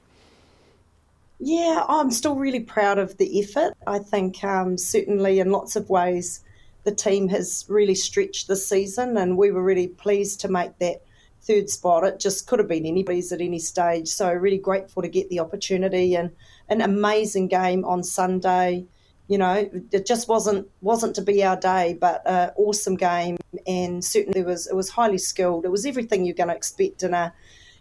Yeah, 1.40 1.82
I'm 1.88 2.10
still 2.10 2.34
really 2.34 2.60
proud 2.60 2.98
of 2.98 3.16
the 3.16 3.40
effort. 3.40 3.72
I 3.86 4.00
think 4.00 4.44
um, 4.44 4.76
certainly 4.76 5.40
in 5.40 5.50
lots 5.50 5.76
of 5.76 5.88
ways 5.88 6.40
the 6.84 6.94
team 6.94 7.28
has 7.28 7.64
really 7.68 7.94
stretched 7.94 8.48
this 8.48 8.68
season, 8.68 9.16
and 9.16 9.38
we 9.38 9.50
were 9.50 9.62
really 9.62 9.88
pleased 9.88 10.40
to 10.40 10.48
make 10.48 10.78
that 10.80 11.00
third 11.40 11.70
spot. 11.70 12.04
It 12.04 12.20
just 12.20 12.46
could 12.46 12.58
have 12.58 12.68
been 12.68 12.84
anybody's 12.84 13.32
at 13.32 13.40
any 13.40 13.60
stage. 13.60 14.08
So 14.08 14.30
really 14.30 14.58
grateful 14.58 15.00
to 15.02 15.08
get 15.08 15.30
the 15.30 15.40
opportunity 15.40 16.14
and 16.14 16.32
an 16.68 16.82
amazing 16.82 17.48
game 17.48 17.86
on 17.86 18.02
Sunday. 18.02 18.84
You 19.28 19.38
know, 19.38 19.70
it 19.92 20.06
just 20.06 20.26
wasn't 20.28 20.68
wasn't 20.80 21.14
to 21.16 21.22
be 21.22 21.44
our 21.44 21.56
day, 21.56 21.96
but 22.00 22.22
an 22.26 22.50
awesome 22.56 22.96
game, 22.96 23.36
and 23.66 24.02
certainly 24.04 24.40
it 24.40 24.46
was 24.46 24.66
it 24.66 24.74
was 24.74 24.88
highly 24.88 25.18
skilled. 25.18 25.64
It 25.64 25.70
was 25.70 25.86
everything 25.86 26.24
you're 26.24 26.34
going 26.34 26.48
to 26.48 26.56
expect 26.56 27.02
in 27.02 27.14
a 27.14 27.32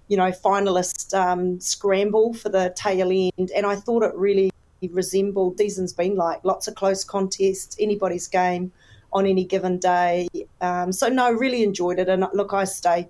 you 0.08 0.18
know, 0.18 0.32
finalist 0.32 1.14
um, 1.18 1.60
scramble 1.60 2.34
for 2.34 2.50
the 2.50 2.74
tail 2.76 3.12
end. 3.12 3.52
And 3.56 3.66
I 3.66 3.76
thought 3.76 4.04
it 4.04 4.16
really 4.16 4.52
resembled 4.92 5.58
season's 5.58 5.94
been 5.94 6.16
like 6.16 6.44
lots 6.44 6.68
of 6.68 6.76
close 6.76 7.04
contests, 7.04 7.76
anybody's 7.80 8.28
game 8.28 8.72
on 9.12 9.26
any 9.26 9.44
given 9.44 9.80
day. 9.80 10.28
Um, 10.62 10.92
so 10.92 11.10
no, 11.10 11.32
really 11.32 11.64
enjoyed 11.64 12.00
it. 12.00 12.10
And 12.10 12.26
look, 12.34 12.54
I 12.54 12.64
stay 12.64 13.10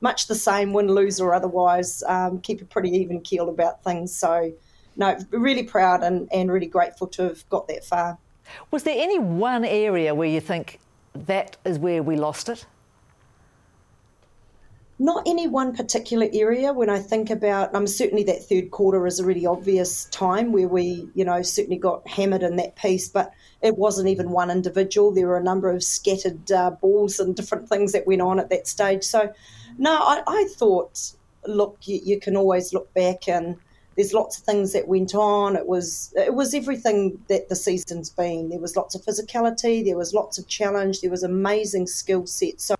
much 0.00 0.26
the 0.26 0.34
same, 0.34 0.72
win, 0.72 0.88
lose 0.88 1.20
or 1.20 1.34
otherwise. 1.34 2.02
Um, 2.06 2.40
keep 2.40 2.60
a 2.60 2.64
pretty 2.64 2.90
even 2.90 3.20
keel 3.20 3.48
about 3.48 3.84
things. 3.84 4.14
So 4.14 4.52
no, 4.96 5.18
really 5.30 5.62
proud 5.62 6.02
and, 6.02 6.28
and 6.32 6.50
really 6.50 6.66
grateful 6.66 7.06
to 7.08 7.22
have 7.22 7.48
got 7.48 7.68
that 7.68 7.84
far. 7.84 8.18
Was 8.70 8.82
there 8.82 8.96
any 8.96 9.18
one 9.18 9.64
area 9.64 10.14
where 10.14 10.28
you 10.28 10.40
think 10.40 10.78
that 11.14 11.56
is 11.64 11.78
where 11.78 12.02
we 12.02 12.16
lost 12.16 12.48
it? 12.48 12.66
Not 14.98 15.22
any 15.26 15.48
one 15.48 15.74
particular 15.74 16.28
area. 16.32 16.72
When 16.72 16.88
I 16.88 17.00
think 17.00 17.30
about, 17.30 17.74
um, 17.74 17.86
certainly 17.86 18.22
that 18.24 18.44
third 18.44 18.70
quarter 18.70 19.04
is 19.06 19.18
a 19.18 19.24
really 19.24 19.46
obvious 19.46 20.04
time 20.06 20.52
where 20.52 20.68
we, 20.68 21.08
you 21.14 21.24
know, 21.24 21.42
certainly 21.42 21.78
got 21.78 22.06
hammered 22.06 22.42
in 22.42 22.56
that 22.56 22.76
piece, 22.76 23.08
but 23.08 23.32
it 23.62 23.76
wasn't 23.76 24.08
even 24.08 24.30
one 24.30 24.50
individual. 24.50 25.10
There 25.10 25.26
were 25.26 25.38
a 25.38 25.42
number 25.42 25.70
of 25.70 25.82
scattered 25.82 26.52
uh, 26.52 26.72
balls 26.72 27.18
and 27.18 27.34
different 27.34 27.68
things 27.68 27.92
that 27.92 28.06
went 28.06 28.22
on 28.22 28.38
at 28.38 28.50
that 28.50 28.68
stage. 28.68 29.02
So, 29.02 29.32
no, 29.76 29.92
I, 29.92 30.22
I 30.26 30.48
thought, 30.56 31.12
look, 31.46 31.78
you, 31.84 32.00
you 32.04 32.20
can 32.20 32.36
always 32.36 32.72
look 32.72 32.92
back 32.94 33.28
and 33.28 33.56
there's 33.96 34.14
lots 34.14 34.38
of 34.38 34.44
things 34.44 34.72
that 34.72 34.88
went 34.88 35.14
on. 35.14 35.56
It 35.56 35.66
was 35.66 36.12
it 36.16 36.34
was 36.34 36.54
everything 36.54 37.22
that 37.28 37.48
the 37.48 37.56
season's 37.56 38.10
been. 38.10 38.48
There 38.48 38.58
was 38.58 38.76
lots 38.76 38.94
of 38.94 39.02
physicality. 39.02 39.84
There 39.84 39.96
was 39.98 40.14
lots 40.14 40.38
of 40.38 40.46
challenge. 40.46 41.00
There 41.00 41.10
was 41.10 41.22
amazing 41.22 41.86
skill 41.86 42.26
set. 42.26 42.60
So 42.60 42.76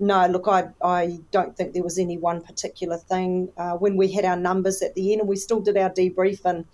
no, 0.00 0.26
look, 0.26 0.48
I, 0.48 0.70
I 0.82 1.20
don't 1.30 1.56
think 1.56 1.72
there 1.72 1.84
was 1.84 1.98
any 1.98 2.18
one 2.18 2.40
particular 2.40 2.96
thing. 2.96 3.50
Uh, 3.56 3.72
when 3.72 3.96
we 3.96 4.10
had 4.10 4.24
our 4.24 4.36
numbers 4.36 4.82
at 4.82 4.94
the 4.94 5.12
end, 5.12 5.20
and 5.20 5.28
we 5.28 5.36
still 5.36 5.60
did 5.60 5.76
our 5.76 5.90
debrief 5.90 6.44
and 6.44 6.64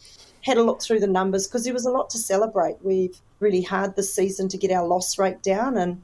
had 0.42 0.56
a 0.56 0.62
look 0.62 0.80
through 0.80 1.00
the 1.00 1.06
numbers 1.06 1.46
because 1.46 1.64
there 1.64 1.74
was 1.74 1.84
a 1.84 1.90
lot 1.90 2.08
to 2.10 2.18
celebrate. 2.18 2.76
We've 2.82 3.20
really 3.40 3.62
hard 3.62 3.94
this 3.94 4.14
season 4.14 4.48
to 4.48 4.56
get 4.56 4.70
our 4.70 4.86
loss 4.86 5.18
rate 5.18 5.42
down, 5.42 5.76
and 5.76 6.02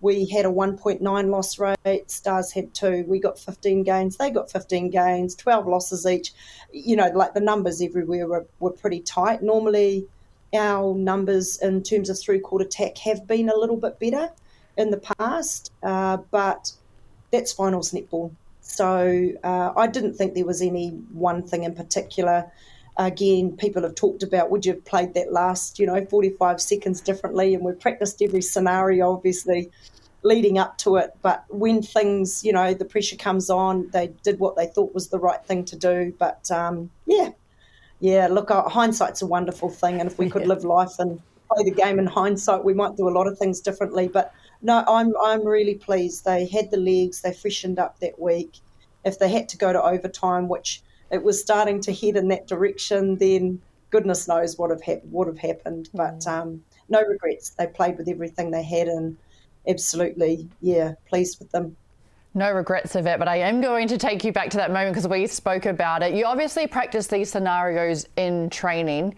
we 0.00 0.26
had 0.26 0.44
a 0.44 0.48
1.9 0.48 1.30
loss 1.30 1.58
rate. 1.58 2.10
Stars 2.10 2.52
had 2.52 2.72
two. 2.74 3.04
We 3.08 3.18
got 3.18 3.38
15 3.38 3.82
gains. 3.82 4.16
They 4.16 4.30
got 4.30 4.50
15 4.50 4.90
gains, 4.90 5.34
12 5.34 5.66
losses 5.66 6.06
each. 6.06 6.32
You 6.72 6.96
know, 6.96 7.08
like 7.14 7.34
the 7.34 7.40
numbers 7.40 7.82
everywhere 7.82 8.26
were, 8.26 8.46
were 8.60 8.70
pretty 8.70 9.00
tight. 9.00 9.42
Normally, 9.42 10.06
our 10.54 10.94
numbers 10.94 11.58
in 11.60 11.82
terms 11.82 12.08
of 12.10 12.18
three 12.18 12.38
quarter 12.38 12.64
attack 12.64 12.98
have 12.98 13.26
been 13.26 13.48
a 13.48 13.56
little 13.56 13.76
bit 13.76 13.98
better 13.98 14.30
in 14.76 14.90
the 14.90 15.02
past, 15.18 15.72
uh, 15.82 16.18
but 16.30 16.72
that's 17.32 17.52
finals 17.52 17.92
netball. 17.92 18.30
So 18.60 19.32
uh, 19.42 19.72
I 19.76 19.86
didn't 19.86 20.14
think 20.14 20.34
there 20.34 20.44
was 20.44 20.62
any 20.62 20.90
one 21.12 21.42
thing 21.42 21.64
in 21.64 21.74
particular. 21.74 22.50
Again, 22.98 23.56
people 23.56 23.82
have 23.82 23.94
talked 23.94 24.22
about 24.22 24.50
would 24.50 24.66
you 24.66 24.72
have 24.72 24.84
played 24.84 25.14
that 25.14 25.32
last, 25.32 25.78
you 25.78 25.86
know, 25.86 26.04
45 26.04 26.60
seconds 26.60 27.00
differently? 27.00 27.54
And 27.54 27.64
we've 27.64 27.78
practiced 27.78 28.20
every 28.20 28.42
scenario, 28.42 29.12
obviously, 29.12 29.70
leading 30.22 30.58
up 30.58 30.76
to 30.78 30.96
it. 30.96 31.16
But 31.22 31.44
when 31.48 31.80
things, 31.80 32.44
you 32.44 32.52
know, 32.52 32.74
the 32.74 32.84
pressure 32.84 33.16
comes 33.16 33.50
on, 33.50 33.88
they 33.92 34.08
did 34.24 34.40
what 34.40 34.56
they 34.56 34.66
thought 34.66 34.94
was 34.94 35.08
the 35.08 35.18
right 35.18 35.42
thing 35.44 35.64
to 35.66 35.76
do. 35.76 36.12
But 36.18 36.50
um, 36.50 36.90
yeah, 37.06 37.30
yeah, 38.00 38.26
look, 38.26 38.50
uh, 38.50 38.68
hindsight's 38.68 39.22
a 39.22 39.26
wonderful 39.26 39.70
thing. 39.70 40.00
And 40.00 40.10
if 40.10 40.18
we 40.18 40.28
could 40.28 40.46
live 40.48 40.64
life 40.64 40.98
and 40.98 41.20
play 41.48 41.64
the 41.64 41.70
game 41.70 42.00
in 42.00 42.06
hindsight, 42.06 42.64
we 42.64 42.74
might 42.74 42.96
do 42.96 43.08
a 43.08 43.10
lot 43.10 43.28
of 43.28 43.38
things 43.38 43.60
differently. 43.60 44.08
But 44.08 44.34
no, 44.60 44.84
I'm, 44.88 45.14
I'm 45.22 45.46
really 45.46 45.76
pleased. 45.76 46.24
They 46.24 46.48
had 46.48 46.72
the 46.72 46.78
legs, 46.78 47.22
they 47.22 47.32
freshened 47.32 47.78
up 47.78 48.00
that 48.00 48.18
week. 48.18 48.58
If 49.04 49.20
they 49.20 49.28
had 49.28 49.48
to 49.50 49.56
go 49.56 49.72
to 49.72 49.80
overtime, 49.80 50.48
which 50.48 50.82
it 51.10 51.22
was 51.22 51.40
starting 51.40 51.80
to 51.82 51.92
head 51.92 52.16
in 52.16 52.28
that 52.28 52.46
direction, 52.46 53.16
then 53.16 53.60
goodness 53.90 54.28
knows 54.28 54.58
what 54.58 54.70
have 54.70 54.82
hap- 54.82 55.04
would 55.04 55.26
have 55.26 55.38
happened. 55.38 55.88
But 55.94 56.20
mm. 56.20 56.26
um, 56.28 56.62
no 56.88 57.02
regrets. 57.02 57.50
They 57.50 57.66
played 57.66 57.98
with 57.98 58.08
everything 58.08 58.50
they 58.50 58.62
had, 58.62 58.88
and 58.88 59.16
absolutely, 59.66 60.48
yeah, 60.60 60.94
pleased 61.08 61.38
with 61.38 61.50
them. 61.50 61.76
No 62.34 62.52
regrets 62.52 62.94
of 62.94 63.06
it, 63.06 63.18
but 63.18 63.26
I 63.26 63.36
am 63.36 63.60
going 63.60 63.88
to 63.88 63.98
take 63.98 64.22
you 64.22 64.32
back 64.32 64.50
to 64.50 64.58
that 64.58 64.70
moment 64.70 64.94
because 64.94 65.08
we 65.08 65.26
spoke 65.26 65.66
about 65.66 66.02
it. 66.02 66.14
You 66.14 66.26
obviously 66.26 66.66
practice 66.66 67.06
these 67.06 67.30
scenarios 67.30 68.06
in 68.16 68.50
training. 68.50 69.16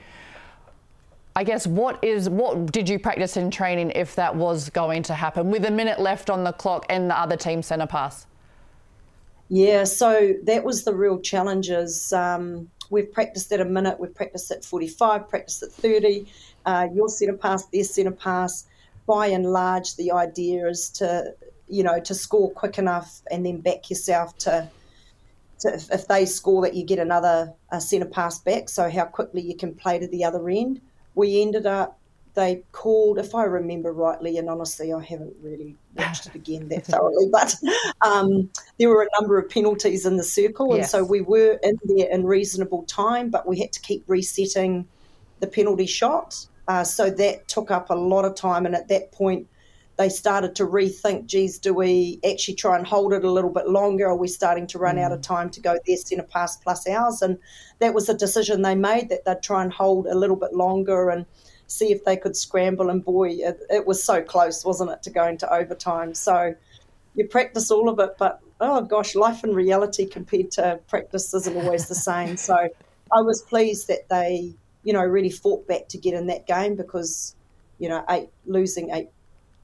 I 1.37 1.45
guess 1.45 1.67
what 1.67 2.03
is 2.03 2.29
what 2.29 2.73
did 2.73 2.89
you 2.89 2.99
practice 2.99 3.37
in 3.37 3.51
training 3.51 3.93
if 3.95 4.15
that 4.17 4.35
was 4.35 4.71
going 4.71 5.03
to 5.05 5.15
happen 5.15 5.51
with 5.51 5.65
a 5.65 5.71
minute 5.71 6.01
left 6.01 6.31
on 6.31 6.45
the 6.45 6.53
clock 6.53 6.87
and 6.89 7.11
the 7.11 7.19
other 7.19 7.37
team 7.37 7.63
centre 7.63 7.87
pass? 7.87 8.27
Yeah, 9.53 9.83
so 9.83 10.35
that 10.45 10.63
was 10.63 10.85
the 10.85 10.95
real 10.95 11.19
challenges. 11.19 12.13
Um, 12.13 12.71
we've 12.89 13.13
practiced 13.13 13.51
at 13.53 13.61
a 13.61 13.65
minute, 13.65 13.99
we've 13.99 14.15
practiced 14.15 14.53
at 14.53 14.65
45, 14.65 15.29
practiced 15.29 15.65
at 15.65 15.73
30. 15.73 16.25
Uh, 16.65 16.87
your 16.95 17.09
centre 17.09 17.37
pass, 17.37 17.67
their 17.67 17.83
centre 17.83 18.13
pass. 18.13 18.67
By 19.09 19.27
and 19.27 19.45
large, 19.45 19.97
the 19.97 20.13
idea 20.13 20.69
is 20.69 20.89
to, 20.91 21.35
you 21.67 21.83
know, 21.83 21.99
to 21.99 22.15
score 22.15 22.53
quick 22.53 22.79
enough 22.79 23.23
and 23.33 23.45
then 23.45 23.61
back 23.61 23.91
yourself 23.91 24.39
to, 24.39 24.71
to 25.59 25.75
if, 25.91 26.07
they 26.07 26.27
score 26.27 26.63
that 26.63 26.75
you 26.75 26.85
get 26.85 27.01
another 27.01 27.53
uh, 27.73 27.81
centre 27.81 28.07
pass 28.07 28.39
back. 28.39 28.69
So 28.69 28.89
how 28.89 29.07
quickly 29.07 29.43
you 29.43 29.57
can 29.57 29.75
play 29.75 29.99
to 29.99 30.07
the 30.07 30.25
other 30.25 30.49
end. 30.49 30.81
We 31.17 31.43
ended 31.43 31.67
up 31.67 31.99
they 32.41 32.63
called, 32.73 33.19
if 33.19 33.35
I 33.35 33.45
remember 33.45 33.93
rightly, 33.93 34.39
and 34.39 34.49
honestly, 34.49 34.95
I 34.95 35.03
haven't 35.03 35.37
really 35.43 35.77
watched 35.95 36.27
it 36.27 36.35
again 36.35 36.69
that 36.69 36.87
thoroughly, 36.87 37.29
but 37.31 37.55
um, 38.01 38.51
there 38.79 38.89
were 38.89 39.03
a 39.03 39.21
number 39.21 39.39
of 39.39 39.51
penalties 39.51 40.07
in 40.07 40.17
the 40.17 40.25
circle, 40.25 40.71
and 40.73 40.79
yes. 40.79 40.91
so 40.91 41.05
we 41.05 41.21
were 41.21 41.59
in 41.63 41.79
there 41.85 42.09
in 42.11 42.25
reasonable 42.25 42.85
time, 42.85 43.29
but 43.29 43.47
we 43.47 43.59
had 43.59 43.73
to 43.73 43.81
keep 43.81 44.05
resetting 44.07 44.89
the 45.41 45.47
penalty 45.47 45.85
shot. 45.85 46.47
Uh, 46.67 46.83
so 46.83 47.11
that 47.11 47.47
took 47.47 47.71
up 47.71 47.91
a 47.91 47.95
lot 47.95 48.25
of 48.25 48.35
time, 48.35 48.65
and 48.65 48.75
at 48.75 48.89
that 48.89 49.13
point, 49.13 49.47
they 50.01 50.09
started 50.09 50.55
to 50.55 50.65
rethink, 50.65 51.27
geez, 51.27 51.59
do 51.59 51.75
we 51.75 52.21
actually 52.27 52.55
try 52.55 52.75
and 52.75 52.87
hold 52.87 53.13
it 53.13 53.23
a 53.23 53.31
little 53.31 53.51
bit 53.51 53.69
longer? 53.69 54.07
Are 54.09 54.17
we 54.17 54.29
starting 54.29 54.67
to 54.69 54.79
run 54.79 54.97
mm. 54.97 55.05
out 55.05 55.13
of 55.13 55.19
mm. 55.19 55.25
time 55.25 55.51
to 55.51 55.61
go 55.61 55.77
their 55.87 55.97
centre 55.99 56.23
past 56.23 56.63
plus 56.63 56.89
hours? 56.89 57.21
And 57.21 57.37
that 57.81 57.93
was 57.93 58.09
a 58.09 58.15
decision 58.15 58.63
they 58.63 58.75
made 58.75 59.11
that 59.11 59.27
they'd 59.27 59.43
try 59.43 59.63
and 59.63 59.71
hold 59.71 60.07
a 60.07 60.15
little 60.15 60.37
bit 60.37 60.55
longer 60.55 61.11
and 61.11 61.27
see 61.67 61.93
if 61.93 62.03
they 62.07 62.17
could 62.17 62.35
scramble. 62.35 62.89
And 62.89 63.05
boy, 63.05 63.29
it, 63.33 63.61
it 63.69 63.87
was 63.87 64.03
so 64.03 64.23
close, 64.23 64.65
wasn't 64.65 64.91
it, 64.91 65.03
to 65.03 65.11
go 65.11 65.27
into 65.27 65.53
overtime? 65.53 66.15
So 66.15 66.55
you 67.15 67.29
practice 67.29 67.71
all 67.71 67.91
of 67.91 67.99
it, 67.99 68.17
but 68.19 68.41
oh 68.59 68.81
gosh, 68.81 69.15
life 69.15 69.45
in 69.45 69.55
reality 69.55 70.07
compared 70.07 70.51
to 70.53 70.81
practice 70.89 71.35
isn't 71.35 71.59
always 71.59 71.89
the 71.89 71.95
same. 71.95 72.39
So 72.39 72.55
I 73.13 73.21
was 73.21 73.43
pleased 73.43 73.89
that 73.89 74.09
they, 74.09 74.55
you 74.83 74.95
know, 74.95 75.05
really 75.05 75.29
fought 75.29 75.69
back 75.69 75.89
to 75.89 75.99
get 75.99 76.15
in 76.15 76.27
that 76.29 76.47
game 76.47 76.75
because, 76.75 77.37
you 77.79 77.91
know, 77.91 78.03
eight 78.09 78.31
losing 78.47 78.93
eight 78.93 79.11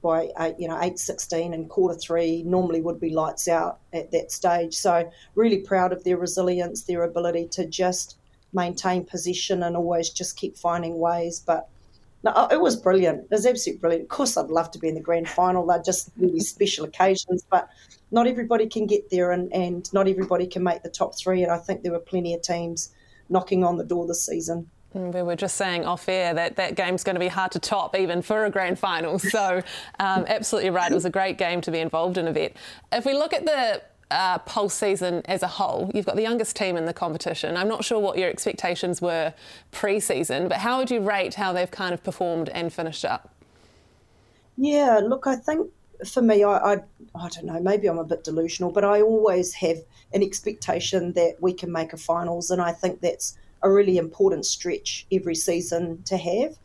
by 0.01 0.29
eight, 0.39 0.55
you 0.59 0.67
know, 0.67 0.79
eight 0.81 0.99
sixteen 0.99 1.53
and 1.53 1.69
quarter 1.69 1.97
three 1.97 2.43
normally 2.43 2.81
would 2.81 2.99
be 2.99 3.09
lights 3.09 3.47
out 3.47 3.79
at 3.93 4.11
that 4.11 4.31
stage. 4.31 4.75
So 4.75 5.11
really 5.35 5.59
proud 5.59 5.91
of 5.91 6.03
their 6.03 6.17
resilience, 6.17 6.83
their 6.83 7.03
ability 7.03 7.47
to 7.53 7.65
just 7.65 8.17
maintain 8.53 9.03
possession 9.03 9.63
and 9.63 9.75
always 9.75 10.09
just 10.09 10.37
keep 10.37 10.57
finding 10.57 10.99
ways. 10.99 11.43
But 11.45 11.67
no, 12.23 12.31
oh, 12.35 12.47
it 12.49 12.61
was 12.61 12.75
brilliant. 12.75 13.25
It 13.25 13.31
was 13.31 13.45
absolutely 13.45 13.79
brilliant. 13.79 14.03
Of 14.03 14.09
course, 14.09 14.37
I'd 14.37 14.49
love 14.49 14.71
to 14.71 14.79
be 14.79 14.87
in 14.87 14.95
the 14.95 15.01
grand 15.01 15.29
final. 15.29 15.65
They're 15.65 15.81
just 15.81 16.11
really 16.17 16.39
special 16.39 16.85
occasions, 16.85 17.45
but 17.49 17.69
not 18.09 18.27
everybody 18.27 18.67
can 18.67 18.87
get 18.87 19.09
there, 19.09 19.31
and, 19.31 19.51
and 19.53 19.91
not 19.93 20.07
everybody 20.07 20.47
can 20.47 20.63
make 20.63 20.81
the 20.81 20.89
top 20.89 21.17
three. 21.17 21.43
And 21.43 21.51
I 21.51 21.57
think 21.57 21.83
there 21.83 21.91
were 21.91 21.99
plenty 21.99 22.33
of 22.33 22.41
teams 22.41 22.91
knocking 23.29 23.63
on 23.63 23.77
the 23.77 23.83
door 23.83 24.07
this 24.07 24.25
season. 24.25 24.69
Mm, 24.95 25.13
we 25.13 25.21
were 25.21 25.35
just 25.35 25.55
saying 25.55 25.85
off 25.85 26.07
air 26.07 26.33
that 26.33 26.55
that 26.55 26.75
game's 26.75 27.03
going 27.03 27.15
to 27.15 27.19
be 27.19 27.27
hard 27.27 27.51
to 27.51 27.59
top 27.59 27.97
even 27.97 28.21
for 28.21 28.45
a 28.45 28.49
grand 28.49 28.79
final. 28.79 29.19
So, 29.27 29.61
um, 29.99 30.25
absolutely 30.27 30.69
right. 30.69 30.89
It 30.89 30.95
was 30.95 31.05
a 31.05 31.09
great 31.09 31.37
game 31.37 31.59
to 31.61 31.71
be 31.71 31.79
involved 31.79 32.17
in, 32.17 32.27
Yvette. 32.27 32.55
If 32.93 33.05
we 33.05 33.13
look 33.13 33.33
at 33.33 33.45
the 33.45 33.81
uh, 34.09 34.37
Pulse 34.39 34.73
season 34.73 35.21
as 35.25 35.43
a 35.43 35.47
whole, 35.47 35.91
you've 35.93 36.05
got 36.05 36.15
the 36.15 36.21
youngest 36.21 36.55
team 36.55 36.77
in 36.77 36.85
the 36.85 36.93
competition. 36.93 37.57
I'm 37.57 37.67
not 37.67 37.83
sure 37.83 37.99
what 37.99 38.17
your 38.17 38.29
expectations 38.29 39.01
were 39.01 39.33
pre 39.71 39.99
season, 39.99 40.47
but 40.47 40.59
how 40.59 40.79
would 40.79 40.89
you 40.89 41.01
rate 41.01 41.33
how 41.33 41.51
they've 41.51 41.69
kind 41.69 41.93
of 41.93 42.03
performed 42.03 42.49
and 42.49 42.71
finished 42.71 43.03
up? 43.03 43.33
Yeah, 44.55 45.01
look, 45.03 45.27
I 45.27 45.35
think 45.35 45.69
for 46.05 46.21
me, 46.21 46.43
I, 46.43 46.57
I, 46.57 46.73
I 47.15 47.29
don't 47.29 47.45
know, 47.45 47.59
maybe 47.59 47.87
I'm 47.87 47.99
a 47.99 48.03
bit 48.03 48.23
delusional, 48.23 48.71
but 48.71 48.83
I 48.83 49.01
always 49.01 49.53
have 49.55 49.77
an 50.13 50.23
expectation 50.23 51.13
that 51.13 51.35
we 51.41 51.53
can 51.53 51.71
make 51.71 51.91
a 51.93 51.97
finals, 51.97 52.49
and 52.49 52.61
I 52.61 52.71
think 52.71 53.01
that's 53.01 53.37
a 53.61 53.71
really 53.71 53.97
important 53.97 54.45
stretch 54.45 55.05
every 55.11 55.35
season 55.35 56.03
to 56.03 56.17
have. 56.17 56.57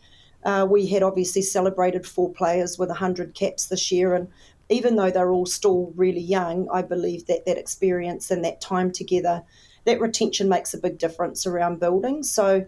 Uh, 0.44 0.66
we 0.68 0.86
had 0.86 1.02
obviously 1.02 1.42
celebrated 1.42 2.06
four 2.06 2.32
players 2.32 2.78
with 2.78 2.88
100 2.88 3.34
caps 3.34 3.66
this 3.66 3.92
year, 3.92 4.14
and 4.14 4.28
even 4.68 4.96
though 4.96 5.10
they're 5.10 5.30
all 5.30 5.46
still 5.46 5.92
really 5.96 6.20
young, 6.20 6.68
I 6.72 6.82
believe 6.82 7.26
that 7.26 7.46
that 7.46 7.58
experience 7.58 8.30
and 8.30 8.44
that 8.44 8.60
time 8.60 8.90
together, 8.90 9.42
that 9.84 10.00
retention 10.00 10.48
makes 10.48 10.74
a 10.74 10.78
big 10.78 10.98
difference 10.98 11.46
around 11.46 11.80
building. 11.80 12.22
So 12.22 12.66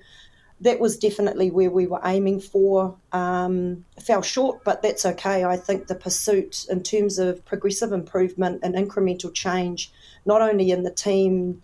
that 0.60 0.80
was 0.80 0.96
definitely 0.96 1.50
where 1.50 1.70
we 1.70 1.86
were 1.86 2.00
aiming 2.04 2.40
for. 2.40 2.96
Um, 3.12 3.84
fell 4.00 4.22
short, 4.22 4.62
but 4.64 4.82
that's 4.82 5.04
okay. 5.04 5.44
I 5.44 5.56
think 5.56 5.86
the 5.86 5.94
pursuit 5.94 6.66
in 6.70 6.82
terms 6.82 7.18
of 7.18 7.44
progressive 7.44 7.92
improvement 7.92 8.60
and 8.62 8.74
incremental 8.74 9.32
change, 9.32 9.92
not 10.24 10.42
only 10.42 10.70
in 10.70 10.82
the 10.82 10.90
team 10.90 11.62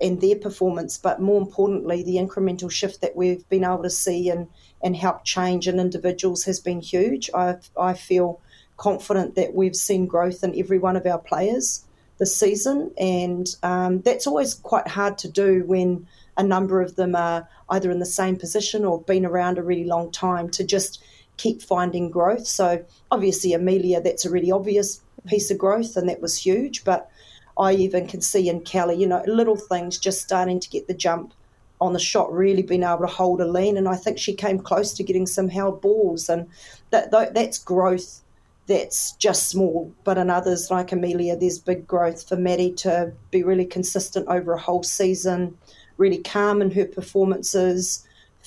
and 0.00 0.20
their 0.20 0.36
performance, 0.36 0.96
but 0.96 1.20
more 1.20 1.40
importantly, 1.40 2.02
the 2.02 2.16
incremental 2.16 2.70
shift 2.70 3.00
that 3.00 3.16
we've 3.16 3.48
been 3.48 3.64
able 3.64 3.82
to 3.82 3.90
see 3.90 4.30
and, 4.30 4.48
and 4.82 4.96
help 4.96 5.24
change 5.24 5.66
in 5.66 5.80
individuals 5.80 6.44
has 6.44 6.60
been 6.60 6.80
huge. 6.80 7.30
I, 7.34 7.56
I 7.78 7.94
feel 7.94 8.40
confident 8.76 9.34
that 9.34 9.54
we've 9.54 9.74
seen 9.74 10.06
growth 10.06 10.44
in 10.44 10.58
every 10.58 10.78
one 10.78 10.96
of 10.96 11.04
our 11.04 11.18
players 11.18 11.84
this 12.18 12.36
season, 12.36 12.92
and 12.98 13.46
um, 13.62 14.00
that's 14.02 14.26
always 14.26 14.54
quite 14.54 14.88
hard 14.88 15.18
to 15.18 15.28
do 15.28 15.64
when 15.66 16.06
a 16.36 16.42
number 16.42 16.80
of 16.80 16.94
them 16.94 17.16
are 17.16 17.48
either 17.70 17.90
in 17.90 17.98
the 17.98 18.06
same 18.06 18.36
position 18.36 18.84
or 18.84 19.02
been 19.02 19.26
around 19.26 19.58
a 19.58 19.62
really 19.62 19.84
long 19.84 20.10
time 20.12 20.48
to 20.50 20.64
just 20.64 21.02
keep 21.36 21.62
finding 21.62 22.10
growth. 22.10 22.46
So 22.46 22.84
obviously, 23.10 23.52
Amelia, 23.52 24.00
that's 24.00 24.24
a 24.24 24.30
really 24.30 24.52
obvious 24.52 25.00
piece 25.26 25.50
of 25.50 25.58
growth, 25.58 25.96
and 25.96 26.08
that 26.08 26.20
was 26.20 26.38
huge. 26.38 26.84
But 26.84 27.10
I 27.58 27.72
even 27.72 28.06
can 28.06 28.20
see 28.20 28.48
in 28.48 28.60
Kelly, 28.60 28.96
you 28.96 29.06
know, 29.06 29.22
little 29.26 29.56
things 29.56 29.98
just 29.98 30.22
starting 30.22 30.60
to 30.60 30.68
get 30.68 30.86
the 30.86 30.94
jump 30.94 31.34
on 31.80 31.92
the 31.92 31.98
shot, 31.98 32.32
really 32.32 32.62
being 32.62 32.82
able 32.82 32.98
to 32.98 33.06
hold 33.06 33.40
a 33.40 33.46
lean. 33.46 33.76
And 33.76 33.88
I 33.88 33.96
think 33.96 34.18
she 34.18 34.34
came 34.34 34.58
close 34.58 34.92
to 34.94 35.02
getting 35.02 35.26
some 35.26 35.48
held 35.48 35.80
balls, 35.80 36.28
and 36.28 36.48
that 36.90 37.10
that's 37.10 37.58
growth 37.58 38.22
that's 38.66 39.12
just 39.12 39.48
small. 39.48 39.92
But 40.04 40.18
in 40.18 40.30
others, 40.30 40.70
like 40.70 40.92
Amelia, 40.92 41.36
there's 41.36 41.58
big 41.58 41.86
growth 41.86 42.28
for 42.28 42.36
Maddie 42.36 42.72
to 42.74 43.12
be 43.30 43.42
really 43.42 43.64
consistent 43.64 44.28
over 44.28 44.52
a 44.52 44.60
whole 44.60 44.82
season, 44.82 45.56
really 45.96 46.18
calm 46.18 46.62
in 46.62 46.70
her 46.72 46.84
performances, 46.84 48.06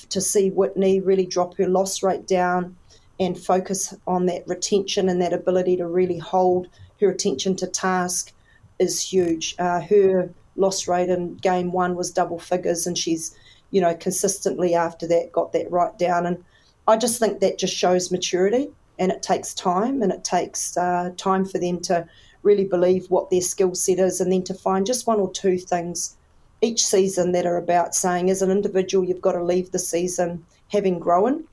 to 0.10 0.22
see 0.22 0.50
Whitney 0.50 1.00
really 1.00 1.26
drop 1.26 1.58
her 1.58 1.68
loss 1.68 2.04
rate 2.04 2.28
down 2.28 2.76
and 3.20 3.38
focus 3.38 3.94
on 4.08 4.26
that 4.28 4.48
retention 4.48 5.10
and 5.10 5.22
that 5.22 5.34
ability 5.34 5.78
to 5.78 5.88
really 5.88 6.18
hold 6.18 6.68
her 7.00 7.10
attention 7.10 7.56
to 7.58 7.68
task 7.68 8.32
is 8.82 9.00
huge. 9.02 9.56
Uh, 9.60 9.82
her 9.82 10.30
loss 10.56 10.88
rate 10.88 11.10
in 11.10 11.36
game 11.38 11.72
one 11.72 11.96
was 11.96 12.12
double 12.12 12.40
figures, 12.40 12.86
and 12.86 12.98
she's, 12.98 13.36
you 13.72 13.80
know, 13.80 13.96
consistently 13.96 14.76
after 14.76 15.08
that 15.08 15.32
got 15.32 15.54
that 15.54 15.72
right 15.72 15.98
down. 15.98 16.26
And 16.26 16.44
I 16.88 16.98
just 16.98 17.20
think 17.20 17.40
that 17.40 17.58
just 17.58 17.76
shows 17.76 18.12
maturity 18.12 18.70
and 19.00 19.12
it 19.12 19.24
takes 19.24 19.54
time 19.54 20.02
and 20.02 20.12
it 20.12 20.24
takes 20.24 20.78
uh, 20.78 21.12
time 21.18 21.46
for 21.46 21.58
them 21.58 21.80
to 21.82 22.08
really 22.44 22.66
believe 22.66 23.10
what 23.10 23.30
their 23.30 23.42
skill 23.42 23.76
set 23.76 24.00
is 24.00 24.22
and 24.22 24.32
then 24.32 24.44
to 24.44 24.54
find 24.54 24.86
just 24.86 25.08
one 25.08 25.20
or 25.20 25.32
two 25.32 25.58
things 25.58 26.16
each 26.62 26.86
season 26.86 27.32
that 27.32 27.46
are 27.46 27.58
about 27.58 27.96
saying 27.96 28.30
as 28.30 28.42
an 28.42 28.52
individual 28.52 29.06
you've 29.06 29.22
got 29.22 29.34
to 29.34 29.44
leave 29.44 29.72
the 29.72 29.80
season 29.80 30.44
having 30.72 31.00
grown 31.00 31.44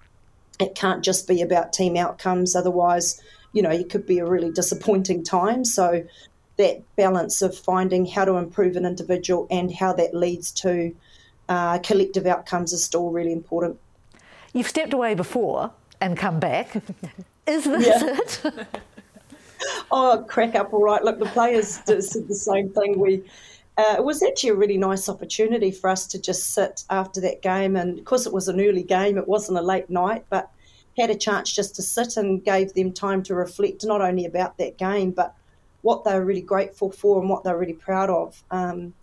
it 0.60 0.74
can't 0.74 1.04
just 1.04 1.26
be 1.26 1.40
about 1.40 1.72
team 1.72 1.96
outcomes 1.96 2.54
otherwise 2.54 3.20
you 3.52 3.62
know 3.62 3.70
it 3.70 3.90
could 3.90 4.06
be 4.06 4.18
a 4.18 4.26
really 4.26 4.50
disappointing 4.50 5.22
time 5.22 5.64
so 5.64 6.04
that 6.58 6.82
balance 6.96 7.40
of 7.40 7.56
finding 7.56 8.04
how 8.04 8.24
to 8.24 8.34
improve 8.34 8.76
an 8.76 8.84
individual 8.84 9.46
and 9.50 9.72
how 9.72 9.92
that 9.94 10.14
leads 10.14 10.52
to 10.52 10.94
uh, 11.48 11.78
collective 11.78 12.26
outcomes 12.26 12.72
is 12.72 12.84
still 12.84 13.10
really 13.10 13.32
important. 13.32 13.78
You've 14.52 14.68
stepped 14.68 14.92
away 14.92 15.14
before 15.14 15.70
and 16.00 16.16
come 16.16 16.38
back. 16.40 16.76
Is 17.46 17.64
this 17.64 18.44
it? 18.44 18.66
oh, 19.90 20.24
crack 20.28 20.54
up, 20.54 20.72
all 20.74 20.82
right. 20.82 21.02
Look, 21.02 21.18
the 21.18 21.26
players 21.26 21.80
said 21.86 22.28
the 22.28 22.34
same 22.34 22.70
thing. 22.70 22.98
We 22.98 23.22
uh, 23.78 23.94
it 23.96 24.04
was 24.04 24.24
actually 24.24 24.50
a 24.50 24.54
really 24.54 24.76
nice 24.76 25.08
opportunity 25.08 25.70
for 25.70 25.88
us 25.88 26.04
to 26.08 26.20
just 26.20 26.52
sit 26.52 26.82
after 26.90 27.20
that 27.20 27.42
game, 27.42 27.76
and 27.76 27.98
of 28.00 28.04
course, 28.04 28.26
it 28.26 28.32
was 28.32 28.48
an 28.48 28.60
early 28.60 28.82
game, 28.82 29.16
it 29.16 29.28
wasn't 29.28 29.56
a 29.56 29.62
late 29.62 29.88
night, 29.88 30.24
but 30.28 30.50
had 30.98 31.10
a 31.10 31.14
chance 31.14 31.54
just 31.54 31.76
to 31.76 31.82
sit 31.82 32.16
and 32.16 32.44
gave 32.44 32.74
them 32.74 32.92
time 32.92 33.22
to 33.22 33.34
reflect 33.36 33.86
not 33.86 34.00
only 34.00 34.24
about 34.24 34.58
that 34.58 34.76
game, 34.78 35.12
but 35.12 35.32
what 35.82 36.04
they're 36.04 36.24
really 36.24 36.42
grateful 36.42 36.90
for 36.90 37.20
and 37.20 37.28
what 37.28 37.44
they're 37.44 37.58
really 37.58 37.72
proud 37.72 38.10
of. 38.10 38.42
Um, 38.50 38.94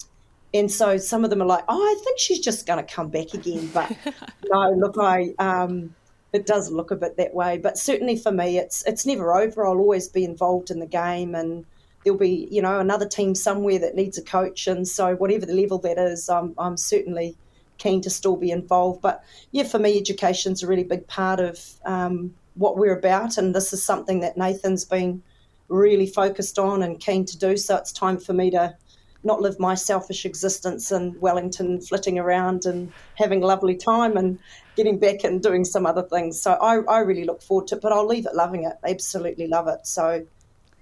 and 0.53 0.72
so 0.72 0.98
some 0.98 1.24
of 1.24 1.29
them 1.29 1.41
are 1.41 1.48
like, 1.48 1.65
"Oh, 1.67 1.82
I 1.82 2.01
think 2.03 2.20
she's 2.20 2.39
just 2.39 2.65
going 2.65 2.84
to 2.84 2.94
come 2.94 3.10
back 3.10 3.34
again," 3.34 3.70
but 3.74 3.91
no, 4.50 4.72
look, 4.72 4.96
I. 5.00 5.34
Um, 5.39 5.96
it 6.34 6.46
does 6.46 6.70
look 6.70 6.91
a 6.91 6.98
bit 6.98 7.15
that 7.15 7.34
way, 7.34 7.58
but 7.58 7.77
certainly 7.77 8.17
for 8.17 8.32
me, 8.32 8.58
it's 8.58 8.84
it's 8.86 9.05
never 9.05 9.34
over. 9.34 9.65
I'll 9.65 9.77
always 9.77 10.10
be 10.10 10.25
involved 10.25 10.70
in 10.70 10.79
the 10.79 10.86
game, 10.86 11.34
and 11.34 11.65
there'll 12.03 12.20
be 12.20 12.48
you 12.51 12.62
know 12.62 12.79
another 12.79 13.08
team 13.08 13.36
somewhere 13.36 13.79
that 13.79 13.96
needs 13.96 14.17
a 14.17 14.22
coach, 14.22 14.67
and 14.67 14.88
so 14.88 15.15
whatever 15.15 15.46
the 15.46 15.53
level 15.53 15.77
that 15.79 15.98
is, 15.98 16.29
I'm 16.29 16.53
I'm 16.58 16.77
certainly 16.77 17.38
keen 17.77 18.01
to 18.01 18.10
still 18.10 18.36
be 18.36 18.51
involved. 18.51 19.01
But 19.01 19.24
yeah, 19.51 19.63
for 19.63 19.79
me, 19.79 19.98
education's 19.98 20.62
a 20.62 20.67
really 20.67 20.84
big 20.84 21.08
part 21.08 21.39
of 21.39 21.60
um, 21.86 22.34
what 22.55 22.77
we're 22.77 22.98
about, 22.98 23.38
and 23.38 23.55
this 23.55 23.72
is 23.72 23.82
something 23.82 24.20
that 24.20 24.38
Nathan's 24.38 24.84
been 24.84 25.24
really 25.67 26.07
focused 26.07 26.60
on 26.60 26.84
and 26.84 27.00
keen 27.00 27.25
to 27.25 27.38
do. 27.38 27.57
So 27.57 27.75
it's 27.75 27.91
time 27.91 28.17
for 28.17 28.34
me 28.34 28.51
to 28.51 28.75
not 29.24 29.41
live 29.41 29.60
my 29.60 29.74
selfish 29.74 30.25
existence 30.25 30.91
in 30.91 31.19
Wellington, 31.19 31.81
flitting 31.81 32.19
around 32.19 32.65
and 32.65 32.93
having 33.15 33.43
a 33.43 33.48
lovely 33.48 33.75
time 33.75 34.17
and 34.17 34.38
getting 34.75 35.00
back 35.00 35.24
and 35.24 35.41
doing 35.41 35.65
some 35.65 35.86
other 35.86 36.03
things. 36.03 36.39
So 36.39 36.53
I, 36.53 36.77
I 36.81 37.00
really 37.00 37.24
look 37.24 37.41
forward 37.41 37.67
to 37.67 37.75
it, 37.75 37.81
but 37.81 37.91
I'll 37.91 38.05
leave 38.05 38.27
it 38.27 38.36
loving 38.36 38.65
it. 38.65 38.74
Absolutely 38.88 39.48
love 39.48 39.67
it. 39.67 39.88
So 39.88 40.25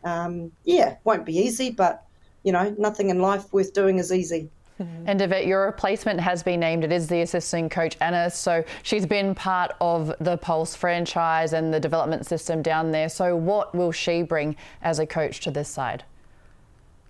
um, 0.03 0.51
yeah, 0.65 0.97
won't 1.05 1.25
be 1.25 1.37
easy, 1.37 1.71
but 1.71 2.05
you 2.43 2.51
know, 2.51 2.75
nothing 2.77 3.09
in 3.09 3.19
life 3.19 3.51
worth 3.53 3.73
doing 3.73 3.99
is 3.99 4.11
easy. 4.11 4.49
Mm-hmm. 4.82 5.03
And 5.08 5.22
Yvette, 5.22 5.46
your 5.46 5.65
replacement 5.65 6.20
has 6.20 6.42
been 6.44 6.60
named. 6.60 6.84
It 6.84 6.92
is 6.92 7.08
the 7.08 7.22
assistant 7.22 7.72
coach 7.72 7.96
Anna. 8.01 8.30
So 8.30 8.63
she's 8.82 9.06
been 9.06 9.36
part 9.36 9.74
of 9.80 10.13
the 10.20 10.38
Pulse 10.38 10.75
franchise 10.75 11.53
and 11.53 11.74
the 11.74 11.80
development 11.80 12.25
system 12.25 12.62
down 12.62 12.92
there. 12.92 13.10
So 13.10 13.36
what 13.36 13.75
will 13.75 13.92
she 13.92 14.24
bring 14.24 14.56
as 14.82 15.00
a 15.00 15.06
coach 15.06 15.39
to 15.42 15.51
this 15.51 15.70
side? 15.70 16.03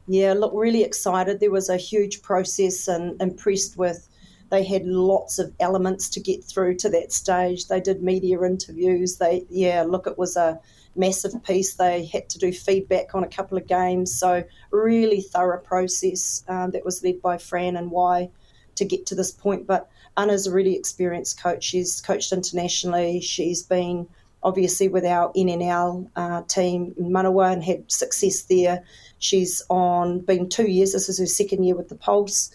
Yeah, 0.07 0.33
look, 0.33 0.51
really 0.53 0.83
excited. 0.83 1.39
There 1.39 1.51
was 1.51 1.69
a 1.69 1.77
huge 1.77 2.21
process 2.21 2.87
and 2.87 3.19
impressed 3.21 3.77
with. 3.77 4.09
They 4.49 4.63
had 4.63 4.85
lots 4.85 5.39
of 5.39 5.53
elements 5.59 6.09
to 6.09 6.19
get 6.19 6.43
through 6.43 6.75
to 6.75 6.89
that 6.89 7.11
stage. 7.11 7.67
They 7.67 7.79
did 7.79 8.03
media 8.03 8.43
interviews. 8.43 9.15
They, 9.15 9.45
yeah, 9.49 9.83
look, 9.83 10.05
it 10.05 10.17
was 10.17 10.35
a 10.35 10.59
massive 10.95 11.43
piece. 11.43 11.75
They 11.75 12.05
had 12.05 12.29
to 12.29 12.39
do 12.39 12.51
feedback 12.51 13.15
on 13.15 13.23
a 13.23 13.27
couple 13.27 13.57
of 13.57 13.67
games. 13.67 14.17
So, 14.17 14.43
really 14.71 15.21
thorough 15.21 15.59
process 15.59 16.43
um, 16.47 16.71
that 16.71 16.85
was 16.85 17.03
led 17.03 17.21
by 17.21 17.37
Fran 17.37 17.75
and 17.77 17.91
why 17.91 18.29
to 18.75 18.85
get 18.85 19.05
to 19.07 19.15
this 19.15 19.31
point. 19.31 19.67
But 19.67 19.89
Anna's 20.17 20.47
a 20.47 20.51
really 20.51 20.75
experienced 20.75 21.41
coach. 21.41 21.63
She's 21.63 22.01
coached 22.01 22.31
internationally. 22.31 23.21
She's 23.21 23.63
been 23.63 24.07
obviously 24.43 24.87
with 24.87 25.05
our 25.05 25.31
NNL 25.33 26.09
uh, 26.15 26.41
team 26.43 26.93
in 26.97 27.09
Manawa 27.11 27.53
and 27.53 27.63
had 27.63 27.91
success 27.91 28.43
there. 28.43 28.83
She's 29.19 29.63
on 29.69 30.19
been 30.19 30.49
two 30.49 30.69
years. 30.69 30.91
This 30.91 31.09
is 31.09 31.19
her 31.19 31.25
second 31.25 31.63
year 31.63 31.75
with 31.75 31.89
the 31.89 31.95
Pulse, 31.95 32.51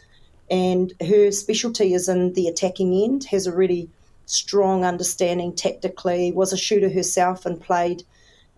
and 0.51 0.93
her 1.01 1.31
specialty 1.31 1.95
is 1.95 2.09
in 2.09 2.35
the 2.35 2.47
attacking 2.47 2.93
end. 2.93 3.25
Has 3.25 3.47
a 3.47 3.55
really 3.55 3.89
strong 4.27 4.85
understanding 4.85 5.55
tactically. 5.55 6.33
Was 6.33 6.53
a 6.53 6.59
shooter 6.59 6.91
herself 6.91 7.47
and 7.47 7.61
played 7.61 8.05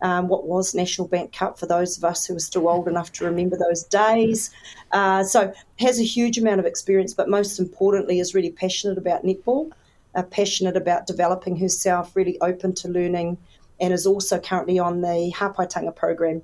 um, 0.02 0.28
what 0.28 0.46
was 0.46 0.74
National 0.74 1.06
Bank 1.06 1.32
Cup 1.32 1.58
for 1.58 1.66
those 1.66 1.98
of 1.98 2.04
us 2.04 2.26
who 2.26 2.36
are 2.36 2.40
still 2.40 2.68
old 2.68 2.88
enough 2.88 3.12
to 3.12 3.24
remember 3.24 3.56
those 3.56 3.84
days. 3.84 4.50
Uh, 4.92 5.22
so 5.22 5.52
has 5.78 6.00
a 6.00 6.04
huge 6.04 6.38
amount 6.38 6.60
of 6.60 6.66
experience, 6.66 7.12
but 7.12 7.28
most 7.28 7.58
importantly 7.58 8.18
is 8.18 8.34
really 8.34 8.50
passionate 8.50 8.98
about 8.98 9.24
netball, 9.24 9.70
uh, 10.14 10.22
passionate 10.22 10.76
about 10.76 11.06
developing 11.06 11.56
herself, 11.56 12.16
really 12.16 12.40
open 12.40 12.74
to 12.74 12.88
learning, 12.88 13.36
and 13.80 13.92
is 13.92 14.06
also 14.06 14.38
currently 14.38 14.78
on 14.78 15.00
the 15.02 15.32
Hapaitanga 15.36 15.94
program. 15.94 16.42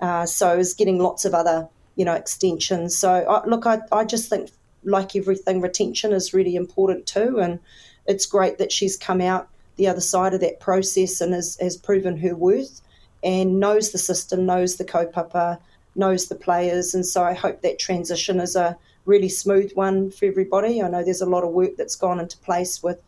Uh, 0.00 0.26
so 0.26 0.58
is 0.58 0.74
getting 0.74 0.98
lots 0.98 1.24
of 1.24 1.34
other 1.34 1.68
you 1.96 2.04
know 2.04 2.14
extensions. 2.14 2.96
So 2.96 3.10
I, 3.10 3.46
look, 3.46 3.66
I, 3.66 3.80
I 3.92 4.04
just 4.04 4.28
think 4.28 4.50
like 4.82 5.16
everything, 5.16 5.60
retention 5.60 6.12
is 6.12 6.34
really 6.34 6.56
important 6.56 7.06
too, 7.06 7.38
and 7.40 7.58
it's 8.06 8.26
great 8.26 8.58
that 8.58 8.72
she's 8.72 8.96
come 8.96 9.20
out 9.20 9.48
the 9.76 9.88
other 9.88 10.00
side 10.00 10.34
of 10.34 10.40
that 10.40 10.60
process 10.60 11.20
and 11.20 11.34
has, 11.34 11.56
has 11.60 11.76
proven 11.76 12.16
her 12.18 12.34
worth 12.34 12.80
and 13.24 13.58
knows 13.58 13.90
the 13.90 13.98
system, 13.98 14.46
knows 14.46 14.76
the 14.76 14.84
kaupapa, 14.84 15.58
knows 15.96 16.28
the 16.28 16.34
players. 16.34 16.94
And 16.94 17.04
so 17.04 17.24
I 17.24 17.32
hope 17.32 17.62
that 17.62 17.78
transition 17.78 18.38
is 18.38 18.54
a 18.54 18.76
really 19.06 19.28
smooth 19.28 19.72
one 19.72 20.10
for 20.10 20.26
everybody. 20.26 20.82
I 20.82 20.88
know 20.88 21.02
there's 21.02 21.22
a 21.22 21.26
lot 21.26 21.42
of 21.42 21.50
work 21.50 21.76
that's 21.76 21.96
gone 21.96 22.20
into 22.20 22.36
place 22.38 22.82
with 22.82 22.98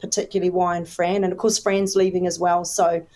particularly 0.00 0.50
Y 0.50 0.76
and 0.76 0.88
Fran, 0.88 1.24
and 1.24 1.32
of 1.32 1.38
course 1.38 1.58
Fran's 1.58 1.96
leaving 1.96 2.26
as 2.26 2.38
well. 2.38 2.64
So 2.64 3.06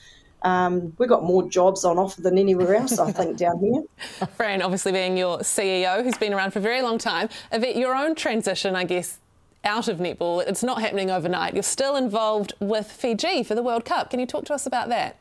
um, 0.43 0.93
we've 0.99 1.09
got 1.09 1.25
more 1.25 1.49
jobs 1.49 1.85
on 1.85 1.99
offer 1.99 2.23
than 2.23 2.39
anywhere 2.39 2.75
else, 2.75 2.99
I 2.99 3.13
think, 3.13 3.37
down 3.37 3.59
here. 3.61 3.83
Fran, 4.37 4.63
obviously 4.63 4.93
being 4.93 5.17
your 5.17 5.39
CEO, 5.39 6.03
who's 6.03 6.17
been 6.17 6.33
around 6.33 6.53
for 6.53 6.61
a 6.61 6.63
very 6.63 6.83
long 6.83 6.99
time, 6.99 7.29
Yvette, 7.53 7.77
your 7.77 7.95
own 7.95 8.15
transition, 8.15 8.75
I 8.75 8.85
guess, 8.85 9.19
out 9.65 9.89
of 9.89 9.99
netball, 9.99 10.47
it's 10.47 10.63
not 10.63 10.81
happening 10.81 11.11
overnight. 11.11 11.55
You're 11.55 11.63
still 11.63 11.97
involved 11.97 12.53
with 12.61 12.91
Fiji 12.91 13.43
for 13.43 13.55
the 13.55 13.63
World 13.63 13.85
Cup. 13.85 14.11
Can 14.11 14.21
you 14.21 14.27
talk 14.27 14.45
to 14.47 14.55
us 14.55 14.67
about 14.67 14.89
that? 14.89 15.17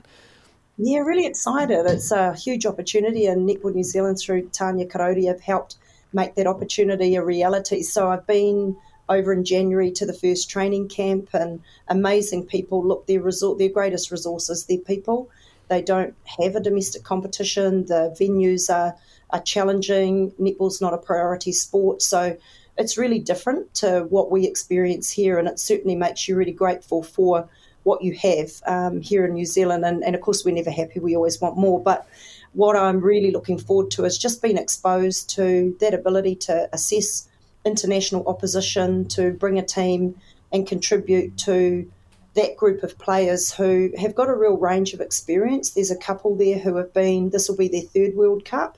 Yeah, 0.77 0.99
really 0.99 1.25
excited. 1.25 1.85
It's 1.87 2.11
a 2.11 2.35
huge 2.35 2.65
opportunity, 2.67 3.25
and 3.25 3.49
Netball 3.49 3.73
New 3.73 3.83
Zealand 3.83 4.19
through 4.19 4.49
Tanya 4.49 4.85
Karodi 4.85 5.25
have 5.27 5.41
helped 5.41 5.75
make 6.13 6.35
that 6.35 6.45
opportunity 6.45 7.15
a 7.15 7.23
reality. 7.23 7.81
So 7.81 8.09
I've 8.09 8.27
been 8.27 8.77
over 9.09 9.33
in 9.33 9.43
January 9.43 9.91
to 9.93 10.05
the 10.05 10.13
first 10.13 10.51
training 10.51 10.89
camp, 10.89 11.29
and 11.33 11.61
amazing 11.87 12.45
people. 12.45 12.85
Look, 12.85 13.07
their 13.07 13.21
resort, 13.21 13.57
their 13.57 13.69
greatest 13.69 14.11
resources, 14.11 14.65
their 14.65 14.77
people. 14.77 15.31
They 15.67 15.81
don't 15.81 16.13
have 16.39 16.55
a 16.55 16.59
domestic 16.59 17.03
competition. 17.03 17.87
The 17.87 18.15
venues 18.19 18.69
are 18.73 18.95
are 19.31 19.41
challenging. 19.41 20.31
Netball's 20.39 20.79
not 20.79 20.93
a 20.93 20.97
priority 20.97 21.53
sport, 21.53 22.03
so 22.03 22.37
it's 22.77 22.99
really 22.99 23.19
different 23.19 23.73
to 23.75 24.01
what 24.09 24.29
we 24.29 24.45
experience 24.45 25.09
here, 25.09 25.39
and 25.39 25.47
it 25.47 25.57
certainly 25.59 25.95
makes 25.95 26.27
you 26.27 26.35
really 26.35 26.53
grateful 26.53 27.01
for 27.01 27.49
what 27.87 28.03
you 28.03 28.13
have 28.13 28.49
um, 28.67 29.01
here 29.01 29.25
in 29.25 29.33
New 29.33 29.45
Zealand. 29.45 29.85
And, 29.85 30.03
and 30.03 30.13
of 30.13 30.21
course, 30.21 30.43
we're 30.43 30.59
never 30.61 30.71
happy, 30.81 30.99
we 30.99 31.15
always 31.15 31.39
want 31.39 31.57
more. 31.57 31.79
But 31.81 32.05
what 32.53 32.75
I'm 32.75 32.99
really 32.99 33.31
looking 33.31 33.57
forward 33.57 33.89
to 33.91 34.05
is 34.05 34.17
just 34.17 34.41
being 34.41 34.57
exposed 34.57 35.29
to 35.37 35.75
that 35.79 35.93
ability 35.93 36.35
to 36.47 36.69
assess 36.73 37.29
international 37.63 38.27
opposition, 38.27 39.07
to 39.09 39.31
bring 39.31 39.57
a 39.57 39.65
team 39.65 40.19
and 40.51 40.67
contribute 40.67 41.37
to 41.37 41.89
that 42.33 42.57
group 42.57 42.83
of 42.83 42.97
players 42.97 43.53
who 43.53 43.91
have 43.97 44.13
got 44.15 44.29
a 44.29 44.35
real 44.35 44.57
range 44.57 44.93
of 44.93 45.01
experience. 45.01 45.71
There's 45.71 45.91
a 45.91 45.97
couple 45.97 46.35
there 46.35 46.59
who 46.59 46.75
have 46.75 46.93
been, 46.93 47.29
this 47.29 47.47
will 47.49 47.57
be 47.57 47.69
their 47.69 47.81
third 47.81 48.15
World 48.15 48.43
Cup. 48.43 48.77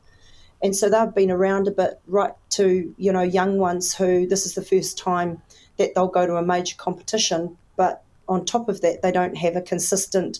And 0.61 0.75
so 0.75 0.89
they've 0.89 1.15
been 1.15 1.31
around 1.31 1.67
a 1.67 1.71
bit, 1.71 1.99
right 2.07 2.33
to, 2.51 2.93
you 2.97 3.11
know, 3.11 3.21
young 3.21 3.57
ones 3.57 3.95
who 3.95 4.27
this 4.27 4.45
is 4.45 4.53
the 4.53 4.61
first 4.73 4.97
time 4.97 5.41
that 5.77 5.95
they'll 5.95 6.07
go 6.07 6.27
to 6.27 6.35
a 6.35 6.43
major 6.43 6.75
competition. 6.77 7.57
But 7.75 8.03
on 8.29 8.45
top 8.45 8.69
of 8.69 8.81
that, 8.81 9.01
they 9.01 9.11
don't 9.11 9.35
have 9.37 9.55
a 9.55 9.61
consistent 9.61 10.39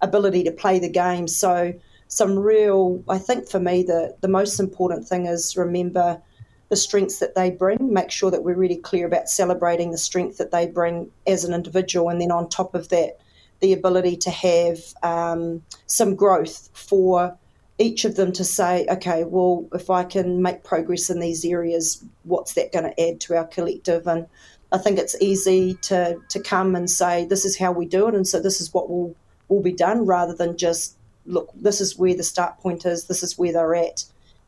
ability 0.00 0.44
to 0.44 0.52
play 0.52 0.78
the 0.78 0.88
game. 0.88 1.28
So, 1.28 1.74
some 2.08 2.38
real, 2.38 3.02
I 3.08 3.18
think 3.18 3.48
for 3.48 3.58
me, 3.58 3.82
the, 3.82 4.16
the 4.20 4.28
most 4.28 4.60
important 4.60 5.08
thing 5.08 5.26
is 5.26 5.56
remember 5.56 6.22
the 6.68 6.76
strengths 6.76 7.18
that 7.18 7.34
they 7.34 7.50
bring, 7.50 7.92
make 7.92 8.10
sure 8.10 8.30
that 8.30 8.44
we're 8.44 8.56
really 8.56 8.76
clear 8.76 9.06
about 9.06 9.28
celebrating 9.28 9.90
the 9.90 9.98
strength 9.98 10.38
that 10.38 10.50
they 10.50 10.66
bring 10.66 11.10
as 11.26 11.44
an 11.44 11.54
individual. 11.54 12.08
And 12.08 12.20
then 12.20 12.30
on 12.30 12.48
top 12.48 12.74
of 12.74 12.88
that, 12.90 13.18
the 13.60 13.72
ability 13.72 14.16
to 14.18 14.30
have 14.30 14.78
um, 15.02 15.62
some 15.86 16.14
growth 16.14 16.70
for 16.72 17.36
each 17.78 18.04
of 18.04 18.16
them 18.16 18.32
to 18.32 18.44
say, 18.44 18.86
okay, 18.88 19.24
well, 19.24 19.66
if 19.72 19.90
I 19.90 20.04
can 20.04 20.42
make 20.42 20.62
progress 20.64 21.10
in 21.10 21.20
these 21.20 21.44
areas, 21.44 22.04
what's 22.22 22.54
that 22.54 22.72
going 22.72 22.84
to 22.84 23.00
add 23.08 23.20
to 23.22 23.36
our 23.36 23.46
collective? 23.46 24.06
And 24.06 24.26
I 24.74 24.78
think 24.78 24.98
it's 24.98 25.14
easy 25.20 25.74
to 25.82 26.18
to 26.28 26.40
come 26.40 26.74
and 26.74 26.90
say 26.90 27.24
this 27.24 27.44
is 27.44 27.56
how 27.56 27.70
we 27.70 27.86
do 27.86 28.08
it, 28.08 28.14
and 28.14 28.26
so 28.26 28.40
this 28.40 28.60
is 28.60 28.74
what 28.74 28.90
will 28.90 29.14
will 29.48 29.62
be 29.62 29.72
done, 29.72 30.04
rather 30.04 30.34
than 30.34 30.56
just 30.56 30.96
look. 31.26 31.50
This 31.54 31.80
is 31.80 31.96
where 31.96 32.16
the 32.16 32.24
start 32.24 32.58
point 32.58 32.84
is. 32.84 33.04
This 33.04 33.22
is 33.22 33.38
where 33.38 33.52
they're 33.52 33.76
at, 33.76 34.04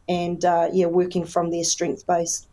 and 0.09 0.45
uh, 0.45 0.69
yeah, 0.73 0.87
working 0.87 1.25
from 1.25 1.53
their 1.53 1.62
strength 1.62 2.05
base. 2.09 2.45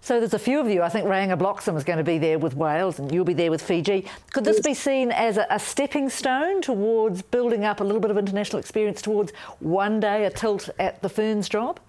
So 0.00 0.18
there's 0.18 0.34
a 0.34 0.40
few 0.40 0.58
of 0.58 0.68
you. 0.68 0.82
I 0.82 0.88
think 0.88 1.06
Rayanga 1.06 1.38
Bloxham 1.38 1.76
is 1.76 1.84
going 1.84 1.98
to 1.98 2.04
be 2.04 2.18
there 2.18 2.38
with 2.38 2.56
Wales, 2.56 2.98
and 2.98 3.10
you'll 3.14 3.24
be 3.24 3.32
there 3.32 3.50
with 3.50 3.62
Fiji. 3.62 4.06
Could 4.32 4.44
this 4.44 4.56
yes. 4.56 4.66
be 4.66 4.74
seen 4.74 5.12
as 5.12 5.36
a, 5.36 5.46
a, 5.48 5.60
stepping 5.60 6.10
stone 6.10 6.60
towards 6.60 7.22
building 7.22 7.64
up 7.64 7.80
a 7.80 7.84
little 7.84 8.00
bit 8.00 8.10
of 8.10 8.18
international 8.18 8.58
experience 8.58 9.00
towards 9.00 9.32
one 9.60 10.00
day 10.00 10.26
a 10.26 10.30
tilt 10.30 10.68
at 10.80 11.00
the 11.00 11.08
Ferns 11.08 11.48
job? 11.48 11.80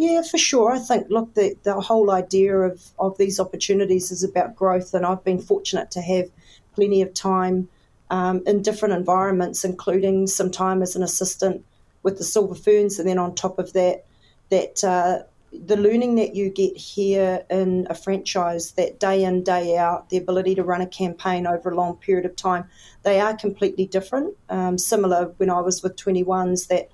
Yeah, 0.00 0.22
for 0.22 0.38
sure. 0.38 0.72
I 0.72 0.78
think, 0.78 1.08
look, 1.10 1.34
the, 1.34 1.56
the 1.62 1.78
whole 1.78 2.10
idea 2.10 2.56
of, 2.56 2.82
of 2.98 3.18
these 3.18 3.38
opportunities 3.38 4.10
is 4.10 4.24
about 4.24 4.56
growth, 4.56 4.94
and 4.94 5.04
I've 5.04 5.22
been 5.22 5.38
fortunate 5.38 5.90
to 5.90 6.00
have 6.00 6.30
plenty 6.74 7.02
of 7.02 7.12
time 7.12 7.68
um, 8.08 8.42
in 8.46 8.62
different 8.62 8.94
environments, 8.94 9.62
including 9.62 10.26
some 10.26 10.50
time 10.50 10.80
as 10.80 10.96
an 10.96 11.02
assistant 11.02 11.62
with 12.02 12.16
the 12.16 12.24
Silver 12.24 12.54
Ferns, 12.54 12.98
and 12.98 13.06
then 13.06 13.18
on 13.18 13.34
top 13.34 13.58
of 13.58 13.74
that, 13.74 14.06
that 14.48 14.82
uh, 14.82 15.18
the 15.52 15.76
learning 15.76 16.14
that 16.14 16.34
you 16.34 16.48
get 16.48 16.74
here 16.78 17.44
in 17.50 17.86
a 17.90 17.94
franchise, 17.94 18.72
that 18.72 19.00
day 19.00 19.22
in, 19.22 19.42
day 19.44 19.76
out, 19.76 20.08
the 20.08 20.16
ability 20.16 20.54
to 20.54 20.64
run 20.64 20.80
a 20.80 20.86
campaign 20.86 21.46
over 21.46 21.68
a 21.68 21.74
long 21.74 21.96
period 21.96 22.24
of 22.24 22.34
time, 22.36 22.64
they 23.02 23.20
are 23.20 23.36
completely 23.36 23.84
different. 23.84 24.34
Um, 24.48 24.78
similar 24.78 25.34
when 25.36 25.50
I 25.50 25.60
was 25.60 25.82
with 25.82 25.96
21s, 25.96 26.68
that 26.68 26.88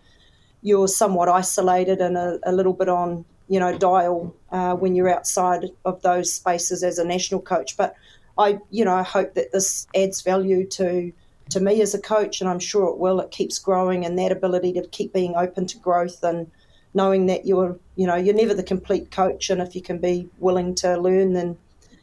you're 0.62 0.88
somewhat 0.88 1.28
isolated 1.28 2.00
and 2.00 2.16
a, 2.16 2.38
a 2.44 2.52
little 2.52 2.72
bit 2.72 2.88
on 2.88 3.24
you 3.48 3.60
know 3.60 3.76
dial 3.78 4.34
uh, 4.50 4.74
when 4.74 4.94
you're 4.94 5.08
outside 5.08 5.66
of 5.84 6.02
those 6.02 6.32
spaces 6.32 6.82
as 6.82 6.98
a 6.98 7.04
national 7.04 7.40
coach. 7.40 7.76
But 7.76 7.94
I 8.38 8.58
you 8.70 8.84
know 8.84 8.94
I 8.94 9.02
hope 9.02 9.34
that 9.34 9.52
this 9.52 9.86
adds 9.94 10.22
value 10.22 10.66
to 10.70 11.12
to 11.50 11.60
me 11.60 11.80
as 11.80 11.94
a 11.94 12.00
coach, 12.00 12.40
and 12.40 12.50
I'm 12.50 12.58
sure 12.58 12.88
it 12.88 12.98
will. 12.98 13.20
It 13.20 13.30
keeps 13.30 13.58
growing, 13.58 14.04
and 14.04 14.18
that 14.18 14.32
ability 14.32 14.72
to 14.74 14.86
keep 14.88 15.12
being 15.12 15.36
open 15.36 15.66
to 15.66 15.78
growth 15.78 16.22
and 16.22 16.50
knowing 16.94 17.26
that 17.26 17.46
you're 17.46 17.78
you 17.94 18.06
know 18.06 18.16
you're 18.16 18.34
never 18.34 18.54
the 18.54 18.62
complete 18.62 19.10
coach, 19.10 19.50
and 19.50 19.60
if 19.60 19.74
you 19.76 19.82
can 19.82 19.98
be 19.98 20.28
willing 20.38 20.74
to 20.76 20.98
learn, 20.98 21.34
then 21.34 21.56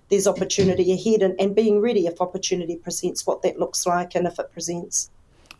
there's 0.09 0.27
opportunity 0.27 0.93
ahead, 0.93 1.21
and, 1.21 1.39
and 1.39 1.55
being 1.55 1.81
ready 1.81 2.05
if 2.05 2.21
opportunity 2.21 2.77
presents, 2.77 3.25
what 3.25 3.41
that 3.41 3.59
looks 3.59 3.85
like, 3.85 4.15
and 4.15 4.27
if 4.27 4.39
it 4.39 4.51
presents. 4.53 5.09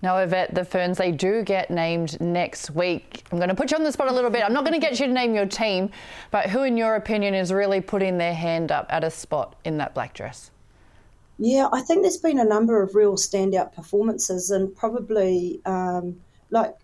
Now, 0.03 0.17
Yvette, 0.17 0.53
the 0.53 0.65
Ferns, 0.65 0.97
they 0.97 1.13
do 1.13 1.43
get 1.43 1.71
named 1.71 2.19
next 2.19 2.69
week. 2.71 3.23
I'm 3.31 3.37
going 3.37 3.47
to 3.47 3.55
put 3.55 3.71
you 3.71 3.77
on 3.77 3.85
the 3.85 3.91
spot 3.93 4.09
a 4.09 4.13
little 4.13 4.29
bit. 4.29 4.43
I'm 4.43 4.51
not 4.51 4.65
going 4.65 4.73
to 4.73 4.85
get 4.85 4.99
you 4.99 5.07
to 5.07 5.13
name 5.13 5.33
your 5.33 5.45
team, 5.45 5.91
but 6.29 6.49
who, 6.49 6.63
in 6.63 6.75
your 6.75 6.95
opinion, 6.95 7.33
is 7.33 7.53
really 7.53 7.79
putting 7.79 8.17
their 8.17 8.33
hand 8.33 8.69
up 8.69 8.85
at 8.89 9.05
a 9.05 9.09
spot 9.09 9.55
in 9.63 9.77
that 9.77 9.93
black 9.93 10.13
dress? 10.13 10.51
Yeah, 11.37 11.69
I 11.71 11.79
think 11.79 12.01
there's 12.01 12.17
been 12.17 12.37
a 12.37 12.43
number 12.43 12.83
of 12.83 12.95
real 12.95 13.15
standout 13.15 13.73
performances, 13.73 14.51
and 14.51 14.75
probably 14.75 15.61
um, 15.65 16.19
like 16.49 16.75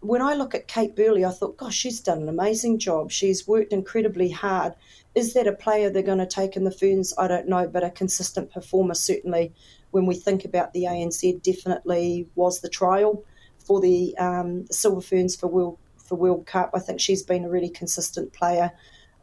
when 0.00 0.22
I 0.22 0.32
look 0.32 0.54
at 0.54 0.66
Kate 0.66 0.96
Burley, 0.96 1.26
I 1.26 1.30
thought, 1.30 1.58
gosh, 1.58 1.74
she's 1.74 2.00
done 2.00 2.22
an 2.22 2.28
amazing 2.30 2.78
job. 2.78 3.10
She's 3.10 3.46
worked 3.46 3.72
incredibly 3.72 4.30
hard. 4.30 4.72
Is 5.14 5.34
that 5.34 5.46
a 5.46 5.52
player 5.52 5.90
they're 5.90 6.02
going 6.02 6.18
to 6.18 6.26
take 6.26 6.56
in 6.56 6.64
the 6.64 6.70
Ferns? 6.70 7.12
I 7.18 7.28
don't 7.28 7.48
know, 7.48 7.68
but 7.68 7.84
a 7.84 7.90
consistent 7.90 8.50
performer 8.50 8.94
certainly 8.94 9.52
when 9.94 10.06
we 10.06 10.16
think 10.16 10.44
about 10.44 10.72
the 10.72 10.82
ANZ, 10.82 11.40
definitely 11.42 12.26
was 12.34 12.60
the 12.60 12.68
trial 12.68 13.24
for 13.60 13.80
the 13.80 14.16
um, 14.18 14.66
Silver 14.66 15.00
Ferns 15.00 15.36
for 15.36 15.46
World 15.46 15.78
for 15.96 16.16
World 16.16 16.46
Cup. 16.46 16.72
I 16.74 16.80
think 16.80 17.00
she's 17.00 17.22
been 17.22 17.44
a 17.44 17.48
really 17.48 17.70
consistent 17.70 18.32
player. 18.32 18.72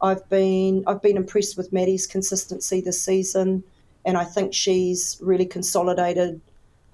I've 0.00 0.26
been 0.30 0.82
I've 0.86 1.02
been 1.02 1.18
impressed 1.18 1.58
with 1.58 1.74
Maddie's 1.74 2.06
consistency 2.06 2.80
this 2.80 3.00
season, 3.00 3.62
and 4.06 4.16
I 4.16 4.24
think 4.24 4.54
she's 4.54 5.18
really 5.20 5.44
consolidated 5.44 6.40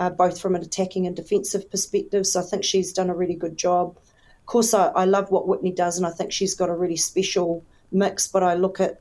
uh, 0.00 0.10
both 0.10 0.40
from 0.40 0.56
an 0.56 0.62
attacking 0.62 1.06
and 1.06 1.14
defensive 1.14 1.70
perspective. 1.70 2.26
So 2.26 2.40
I 2.40 2.42
think 2.42 2.64
she's 2.64 2.92
done 2.92 3.10
a 3.10 3.14
really 3.14 3.36
good 3.36 3.56
job. 3.56 3.96
Of 4.40 4.46
course, 4.46 4.74
I, 4.74 4.88
I 4.88 5.04
love 5.04 5.30
what 5.30 5.46
Whitney 5.46 5.72
does, 5.72 5.96
and 5.96 6.06
I 6.06 6.10
think 6.10 6.32
she's 6.32 6.54
got 6.54 6.68
a 6.68 6.74
really 6.74 6.96
special 6.96 7.64
mix. 7.92 8.26
But 8.26 8.42
I 8.42 8.54
look 8.54 8.80
at 8.80 9.00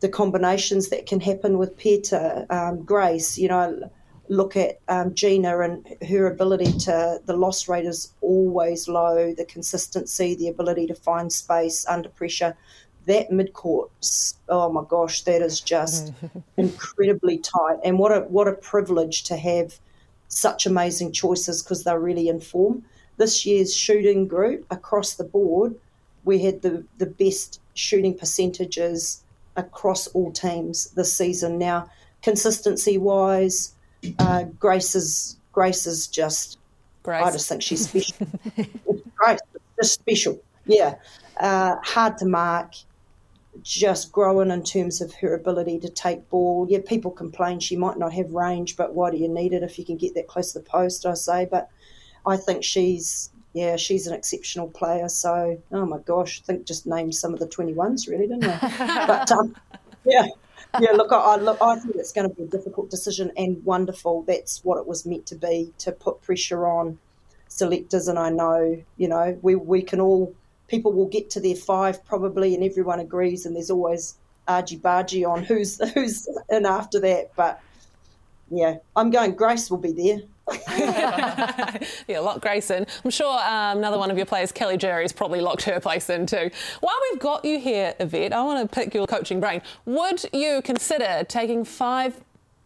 the 0.00 0.08
combinations 0.08 0.88
that 0.88 1.04
can 1.04 1.20
happen 1.20 1.58
with 1.58 1.76
Peter 1.76 2.46
um, 2.48 2.82
Grace. 2.82 3.36
You 3.36 3.48
know, 3.48 3.90
look 4.28 4.56
at 4.56 4.80
um, 4.88 5.14
Gina 5.14 5.58
and 5.60 5.86
her 6.08 6.26
ability 6.26 6.72
to, 6.80 7.20
the 7.24 7.36
loss 7.36 7.68
rate 7.68 7.84
is 7.84 8.12
always 8.20 8.88
low, 8.88 9.32
the 9.34 9.44
consistency, 9.44 10.34
the 10.34 10.48
ability 10.48 10.86
to 10.88 10.94
find 10.94 11.32
space 11.32 11.86
under 11.86 12.08
pressure. 12.08 12.56
That 13.06 13.30
mid 13.30 13.52
court, 13.52 13.90
oh 14.48 14.70
my 14.72 14.82
gosh, 14.88 15.22
that 15.22 15.40
is 15.42 15.60
just 15.60 16.12
incredibly 16.56 17.38
tight. 17.38 17.78
And 17.84 17.98
what 17.98 18.10
a 18.10 18.20
what 18.22 18.48
a 18.48 18.52
privilege 18.52 19.22
to 19.24 19.36
have 19.36 19.78
such 20.28 20.66
amazing 20.66 21.12
choices 21.12 21.62
because 21.62 21.84
they're 21.84 22.00
really 22.00 22.28
informed. 22.28 22.82
This 23.16 23.46
year's 23.46 23.74
shooting 23.74 24.26
group 24.26 24.66
across 24.70 25.14
the 25.14 25.24
board, 25.24 25.76
we 26.24 26.40
had 26.40 26.62
the, 26.62 26.84
the 26.98 27.06
best 27.06 27.60
shooting 27.74 28.16
percentages 28.18 29.22
across 29.56 30.08
all 30.08 30.32
teams 30.32 30.90
this 30.90 31.14
season. 31.14 31.58
Now, 31.58 31.88
consistency 32.22 32.98
wise, 32.98 33.75
uh, 34.18 34.44
Grace 34.58 34.94
is 34.94 35.36
Grace 35.52 35.86
is 35.86 36.06
just. 36.06 36.58
Grace. 37.02 37.24
I 37.24 37.30
just 37.30 37.48
think 37.48 37.62
she's 37.62 37.88
special. 37.88 38.26
Grace, 39.16 39.40
just 39.80 39.94
special. 39.94 40.40
Yeah, 40.66 40.96
uh, 41.38 41.76
hard 41.82 42.18
to 42.18 42.26
mark. 42.26 42.72
Just 43.62 44.12
growing 44.12 44.50
in 44.50 44.62
terms 44.62 45.00
of 45.00 45.14
her 45.14 45.34
ability 45.34 45.78
to 45.80 45.88
take 45.88 46.28
ball. 46.28 46.66
Yeah, 46.68 46.80
people 46.86 47.10
complain 47.10 47.58
she 47.58 47.74
might 47.74 47.96
not 47.96 48.12
have 48.12 48.32
range, 48.32 48.76
but 48.76 48.94
why 48.94 49.10
do 49.10 49.16
you 49.16 49.28
need 49.28 49.54
it 49.54 49.62
if 49.62 49.78
you 49.78 49.84
can 49.84 49.96
get 49.96 50.14
that 50.14 50.28
close 50.28 50.52
to 50.52 50.58
the 50.58 50.64
post? 50.64 51.06
I 51.06 51.14
say, 51.14 51.48
but 51.50 51.70
I 52.26 52.36
think 52.36 52.64
she's 52.64 53.30
yeah, 53.56 53.76
she's 53.76 54.06
an 54.06 54.12
exceptional 54.12 54.68
player. 54.68 55.08
So, 55.08 55.58
oh 55.72 55.86
my 55.86 55.96
gosh, 56.00 56.42
I 56.42 56.44
think 56.44 56.66
just 56.66 56.86
named 56.86 57.14
some 57.14 57.32
of 57.32 57.40
the 57.40 57.46
21s 57.46 58.06
really, 58.06 58.26
didn't 58.26 58.44
I? 58.44 59.06
but 59.06 59.32
um, 59.32 59.56
yeah, 60.04 60.26
yeah, 60.80 60.92
look, 60.92 61.12
I, 61.12 61.36
look, 61.36 61.58
I 61.60 61.76
think 61.76 61.96
it's 61.96 62.12
going 62.12 62.28
to 62.28 62.34
be 62.34 62.42
a 62.42 62.46
difficult 62.46 62.90
decision 62.90 63.32
and 63.36 63.64
wonderful. 63.64 64.22
That's 64.22 64.64
what 64.64 64.78
it 64.78 64.86
was 64.86 65.06
meant 65.06 65.26
to 65.26 65.34
be 65.34 65.72
to 65.78 65.92
put 65.92 66.22
pressure 66.22 66.66
on 66.66 66.98
selectors. 67.48 68.08
And 68.08 68.18
I 68.18 68.30
know, 68.30 68.82
you 68.96 69.08
know, 69.08 69.38
we, 69.42 69.54
we 69.54 69.82
can 69.82 70.00
all, 70.00 70.34
people 70.68 70.92
will 70.92 71.08
get 71.08 71.30
to 71.30 71.40
their 71.40 71.56
five 71.56 72.04
probably, 72.04 72.54
and 72.54 72.64
everyone 72.64 73.00
agrees. 73.00 73.46
And 73.46 73.54
there's 73.56 73.70
always 73.70 74.16
argy 74.48 74.78
bargy 74.78 75.28
on 75.28 75.42
who's 75.42 75.80
who's 75.94 76.28
in 76.48 76.66
after 76.66 77.00
that. 77.00 77.32
But 77.36 77.60
yeah, 78.50 78.76
I'm 78.94 79.10
going, 79.10 79.34
Grace 79.34 79.70
will 79.70 79.78
be 79.78 79.92
there. 79.92 80.20
yeah, 82.08 82.20
lock 82.20 82.40
Grace 82.40 82.70
in. 82.70 82.86
I'm 83.04 83.10
sure 83.10 83.32
um, 83.32 83.78
another 83.78 83.98
one 83.98 84.10
of 84.10 84.16
your 84.16 84.26
players, 84.26 84.52
Kelly 84.52 84.76
Jury's 84.76 85.12
probably 85.12 85.40
locked 85.40 85.62
her 85.62 85.80
place 85.80 86.08
in 86.08 86.26
too. 86.26 86.50
While 86.80 86.96
we've 87.10 87.20
got 87.20 87.44
you 87.44 87.58
here, 87.58 87.94
Yvette, 87.98 88.32
I 88.32 88.42
want 88.44 88.70
to 88.70 88.74
pick 88.74 88.94
your 88.94 89.06
coaching 89.06 89.40
brain. 89.40 89.62
Would 89.86 90.24
you 90.32 90.62
consider 90.62 91.24
taking 91.28 91.64
five 91.64 92.20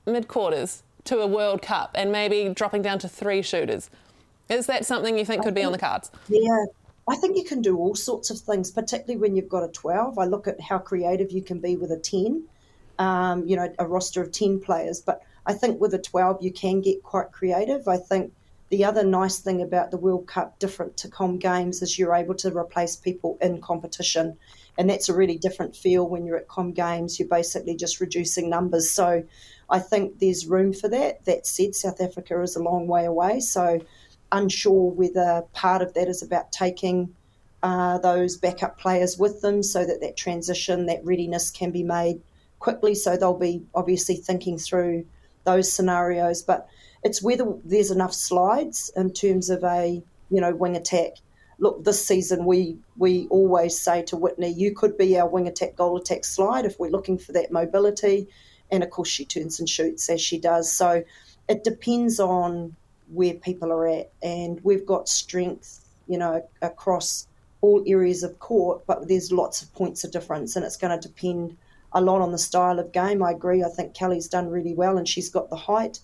mid 0.06 0.28
quarters 0.28 0.82
to 1.04 1.20
a 1.20 1.26
World 1.26 1.62
Cup 1.62 1.92
and 1.94 2.12
maybe 2.12 2.52
dropping 2.54 2.82
down 2.82 2.98
to 2.98 3.08
three 3.08 3.40
shooters? 3.40 3.88
Is 4.50 4.66
that 4.66 4.84
something 4.84 5.16
you 5.16 5.24
think 5.24 5.44
could 5.44 5.54
be 5.54 5.62
on 5.62 5.72
the 5.72 5.78
cards? 5.78 6.10
Yeah, 6.28 6.64
I 7.08 7.16
think 7.16 7.36
you 7.36 7.44
can 7.44 7.62
do 7.62 7.78
all 7.78 7.94
sorts 7.94 8.30
of 8.30 8.38
things, 8.38 8.70
particularly 8.70 9.18
when 9.18 9.36
you've 9.36 9.48
got 9.48 9.64
a 9.64 9.68
12. 9.68 10.18
I 10.18 10.24
look 10.26 10.46
at 10.46 10.60
how 10.60 10.78
creative 10.78 11.30
you 11.32 11.40
can 11.40 11.60
be 11.60 11.76
with 11.76 11.92
a 11.92 11.96
10, 11.96 12.44
um, 12.98 13.46
you 13.46 13.56
know, 13.56 13.72
a 13.78 13.86
roster 13.86 14.20
of 14.20 14.32
10 14.32 14.60
players. 14.60 15.00
But 15.00 15.22
I 15.46 15.52
think 15.52 15.80
with 15.80 15.94
a 15.94 15.98
12, 15.98 16.42
you 16.42 16.52
can 16.52 16.80
get 16.80 17.02
quite 17.02 17.32
creative. 17.32 17.88
I 17.88 17.96
think 17.96 18.32
the 18.70 18.84
other 18.84 19.04
nice 19.04 19.40
thing 19.40 19.62
about 19.62 19.90
the 19.90 19.96
World 19.96 20.28
Cup, 20.28 20.58
different 20.58 20.96
to 20.98 21.08
Com 21.08 21.38
Games, 21.38 21.82
is 21.82 21.98
you're 21.98 22.14
able 22.14 22.36
to 22.36 22.56
replace 22.56 22.94
people 22.94 23.36
in 23.40 23.60
competition. 23.60 24.36
And 24.78 24.88
that's 24.88 25.08
a 25.08 25.14
really 25.14 25.36
different 25.36 25.74
feel 25.74 26.08
when 26.08 26.24
you're 26.24 26.36
at 26.36 26.48
Com 26.48 26.72
Games. 26.72 27.18
You're 27.18 27.28
basically 27.28 27.74
just 27.74 28.00
reducing 28.00 28.48
numbers. 28.48 28.88
So 28.88 29.24
I 29.68 29.80
think 29.80 30.20
there's 30.20 30.46
room 30.46 30.72
for 30.72 30.88
that. 30.88 31.24
That 31.24 31.46
said, 31.46 31.74
South 31.74 32.00
Africa 32.00 32.40
is 32.42 32.54
a 32.54 32.62
long 32.62 32.86
way 32.86 33.06
away. 33.06 33.40
So 33.40 33.80
unsure 34.30 34.92
whether 34.92 35.42
part 35.52 35.82
of 35.82 35.94
that 35.94 36.08
is 36.08 36.22
about 36.22 36.52
taking 36.52 37.14
uh, 37.64 37.98
those 37.98 38.36
backup 38.36 38.78
players 38.78 39.18
with 39.18 39.40
them 39.42 39.62
so 39.62 39.84
that 39.84 40.00
that 40.00 40.16
transition, 40.16 40.86
that 40.86 41.04
readiness 41.04 41.50
can 41.50 41.72
be 41.72 41.82
made 41.82 42.22
quickly. 42.60 42.94
So 42.94 43.16
they'll 43.16 43.36
be 43.36 43.64
obviously 43.74 44.16
thinking 44.16 44.58
through 44.58 45.06
those 45.44 45.72
scenarios. 45.72 46.42
But 46.42 46.68
it's 47.02 47.22
whether 47.22 47.46
there's 47.64 47.90
enough 47.90 48.12
slides 48.12 48.90
in 48.96 49.12
terms 49.12 49.50
of 49.50 49.64
a 49.64 50.02
you 50.30 50.40
know 50.40 50.54
wing 50.54 50.76
attack. 50.76 51.12
Look, 51.58 51.84
this 51.84 52.04
season 52.04 52.44
we 52.44 52.78
we 52.96 53.26
always 53.28 53.78
say 53.78 54.02
to 54.04 54.16
Whitney, 54.16 54.48
you 54.50 54.74
could 54.74 54.96
be 54.96 55.18
our 55.18 55.28
wing 55.28 55.46
attack 55.46 55.76
goal 55.76 55.96
attack 55.96 56.24
slide 56.24 56.64
if 56.64 56.78
we're 56.78 56.90
looking 56.90 57.18
for 57.18 57.32
that 57.32 57.52
mobility. 57.52 58.28
And 58.70 58.82
of 58.82 58.90
course, 58.90 59.08
she 59.08 59.24
turns 59.24 59.58
and 59.58 59.68
shoots 59.68 60.08
as 60.08 60.20
she 60.20 60.38
does. 60.38 60.72
So 60.72 61.02
it 61.48 61.64
depends 61.64 62.20
on 62.20 62.76
where 63.12 63.34
people 63.34 63.72
are 63.72 63.88
at, 63.88 64.12
and 64.22 64.60
we've 64.62 64.86
got 64.86 65.08
strength, 65.08 65.84
you 66.06 66.16
know, 66.16 66.48
across 66.62 67.26
all 67.60 67.82
areas 67.86 68.22
of 68.22 68.38
court, 68.38 68.86
but 68.86 69.08
there's 69.08 69.32
lots 69.32 69.62
of 69.62 69.72
points 69.74 70.04
of 70.04 70.12
difference, 70.12 70.56
and 70.56 70.64
it's 70.64 70.76
going 70.76 70.98
to 70.98 71.08
depend 71.08 71.56
a 71.92 72.00
lot 72.00 72.20
on 72.20 72.32
the 72.32 72.38
style 72.38 72.78
of 72.78 72.92
game. 72.92 73.22
I 73.22 73.32
agree. 73.32 73.62
I 73.64 73.68
think 73.68 73.94
Kelly's 73.94 74.28
done 74.28 74.48
really 74.48 74.74
well 74.74 74.98
and 74.98 75.08
she's 75.08 75.28
got 75.28 75.50
the 75.50 75.56
height. 75.56 76.00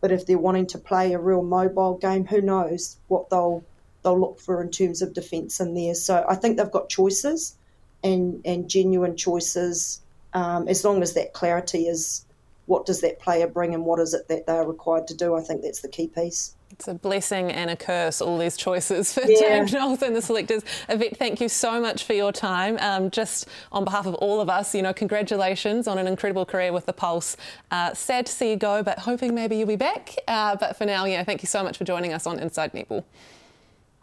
But 0.00 0.12
if 0.12 0.26
they're 0.26 0.38
wanting 0.38 0.66
to 0.68 0.78
play 0.78 1.12
a 1.12 1.18
real 1.18 1.42
mobile 1.42 1.96
game, 1.96 2.26
who 2.26 2.40
knows 2.40 2.98
what 3.08 3.30
they'll 3.30 3.64
they'll 4.02 4.20
look 4.20 4.38
for 4.38 4.62
in 4.62 4.70
terms 4.70 5.00
of 5.00 5.14
defence 5.14 5.60
in 5.60 5.74
there. 5.74 5.94
So 5.94 6.24
I 6.28 6.34
think 6.34 6.56
they've 6.56 6.70
got 6.70 6.88
choices 6.88 7.56
and 8.02 8.40
and 8.44 8.68
genuine 8.68 9.16
choices. 9.16 10.00
Um, 10.34 10.68
as 10.68 10.84
long 10.84 11.02
as 11.02 11.14
that 11.14 11.32
clarity 11.32 11.86
is 11.86 12.26
what 12.66 12.86
does 12.86 13.00
that 13.00 13.18
player 13.18 13.46
bring 13.46 13.74
and 13.74 13.84
what 13.84 14.00
is 14.00 14.14
it 14.14 14.28
that 14.28 14.46
they 14.46 14.52
are 14.52 14.66
required 14.66 15.06
to 15.08 15.14
do, 15.14 15.34
I 15.34 15.42
think 15.42 15.62
that's 15.62 15.80
the 15.80 15.88
key 15.88 16.08
piece. 16.08 16.54
It's 16.74 16.88
a 16.88 16.94
blessing 16.94 17.52
and 17.52 17.70
a 17.70 17.76
curse, 17.76 18.20
all 18.20 18.36
these 18.36 18.56
choices 18.56 19.14
for 19.14 19.22
yeah. 19.28 19.38
James 19.38 19.72
Knowles 19.72 20.02
and 20.02 20.14
the 20.16 20.20
selectors. 20.20 20.64
Yvette, 20.88 21.16
thank 21.16 21.40
you 21.40 21.48
so 21.48 21.80
much 21.80 22.02
for 22.02 22.14
your 22.14 22.32
time. 22.32 22.78
Um, 22.80 23.12
just 23.12 23.46
on 23.70 23.84
behalf 23.84 24.06
of 24.06 24.14
all 24.14 24.40
of 24.40 24.50
us, 24.50 24.74
you 24.74 24.82
know, 24.82 24.92
congratulations 24.92 25.86
on 25.86 25.98
an 25.98 26.08
incredible 26.08 26.44
career 26.44 26.72
with 26.72 26.86
the 26.86 26.92
Pulse. 26.92 27.36
Uh, 27.70 27.94
sad 27.94 28.26
to 28.26 28.32
see 28.32 28.50
you 28.50 28.56
go, 28.56 28.82
but 28.82 28.98
hoping 28.98 29.36
maybe 29.36 29.56
you'll 29.56 29.68
be 29.68 29.76
back. 29.76 30.16
Uh, 30.26 30.56
but 30.56 30.76
for 30.76 30.84
now, 30.84 31.04
yeah, 31.04 31.22
thank 31.22 31.44
you 31.44 31.46
so 31.46 31.62
much 31.62 31.78
for 31.78 31.84
joining 31.84 32.12
us 32.12 32.26
on 32.26 32.40
Inside 32.40 32.72
Netball. 32.72 33.04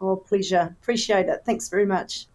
Oh, 0.00 0.16
pleasure. 0.16 0.74
Appreciate 0.80 1.26
it. 1.28 1.42
Thanks 1.44 1.68
very 1.68 1.84
much. 1.84 2.26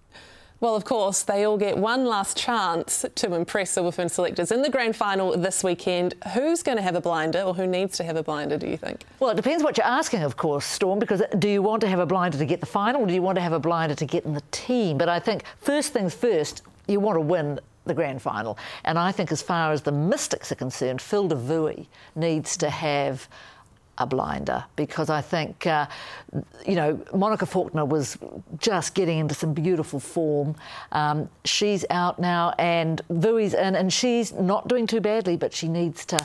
Well, 0.60 0.76
of 0.76 0.86
course, 0.86 1.22
they 1.22 1.44
all 1.44 1.58
get 1.58 1.78
one 1.78 2.06
last 2.06 2.36
chance 2.36 3.06
to 3.14 3.34
impress 3.36 3.76
the 3.76 3.82
Silverfern 3.82 4.10
selectors 4.10 4.52
in 4.52 4.64
the 4.64 4.72
grand 4.72 4.96
final 4.96 5.38
this 5.38 5.64
weekend. 5.64 6.16
Who's 6.34 6.64
going 6.64 6.78
to 6.78 6.82
have 6.82 6.96
a 6.96 7.02
blinder 7.02 7.42
or 7.42 7.54
who 7.54 7.68
needs 7.68 7.96
to 7.98 8.04
have 8.04 8.16
a 8.16 8.24
blinder, 8.24 8.58
do 8.58 8.68
you 8.68 8.76
think? 8.78 9.04
Well, 9.20 9.30
it 9.30 9.36
depends 9.36 9.64
what 9.64 9.78
you're 9.78 9.86
asking, 9.86 10.24
of 10.24 10.36
course, 10.36 10.66
Storm, 10.66 10.98
because 10.98 11.22
do 11.38 11.48
you 11.48 11.62
want 11.62 11.82
to 11.82 11.88
have 11.88 12.00
a 12.00 12.08
blinder 12.08 12.40
to 12.40 12.46
get 12.46 12.60
the 12.60 12.66
final 12.66 13.02
or 13.02 13.08
do 13.08 13.14
you 13.14 13.22
want 13.22 13.36
to 13.36 13.42
have 13.42 13.54
a 13.54 13.60
blinder 13.60 13.94
to 13.94 14.06
get 14.06 14.26
in 14.26 14.34
the 14.34 14.42
team? 14.50 14.98
But 14.98 15.10
I 15.10 15.20
think 15.20 15.44
first 15.60 15.94
things 15.94 16.16
first, 16.16 16.64
you 16.88 17.00
want 17.00 17.18
to 17.18 17.22
win 17.22 17.60
the 17.86 17.94
grand 17.94 18.24
final. 18.24 18.58
And 18.84 18.98
I 18.98 19.12
think 19.12 19.32
as 19.32 19.44
far 19.44 19.72
as 19.72 19.84
the 19.84 19.92
Mystics 19.92 20.52
are 20.52 20.56
concerned, 20.56 21.00
Filda 21.02 21.38
Vui 21.38 21.88
needs 22.16 22.58
to 22.58 22.70
have 22.72 23.28
a 23.98 24.06
blinder 24.06 24.64
because 24.76 25.10
I 25.10 25.22
think, 25.22 25.66
uh, 25.66 25.88
you 26.68 26.76
know, 26.76 27.00
Monica 27.14 27.46
Faulkner 27.46 27.86
was 27.86 28.18
just 28.58 28.94
getting 28.94 29.20
into 29.20 29.36
some 29.36 29.54
beautiful 29.54 30.00
form. 30.00 30.56
Um, 30.92 31.30
she's 31.46 31.86
out 31.90 32.20
now 32.20 32.54
and 32.60 33.02
Vui's 33.10 33.54
in, 33.54 33.76
and 33.76 33.92
she's 33.92 34.34
not 34.34 34.68
doing 34.68 34.88
too 34.88 35.02
badly, 35.02 35.38
but 35.38 35.54
she 35.54 35.68
needs 35.68 36.06
to 36.08 36.20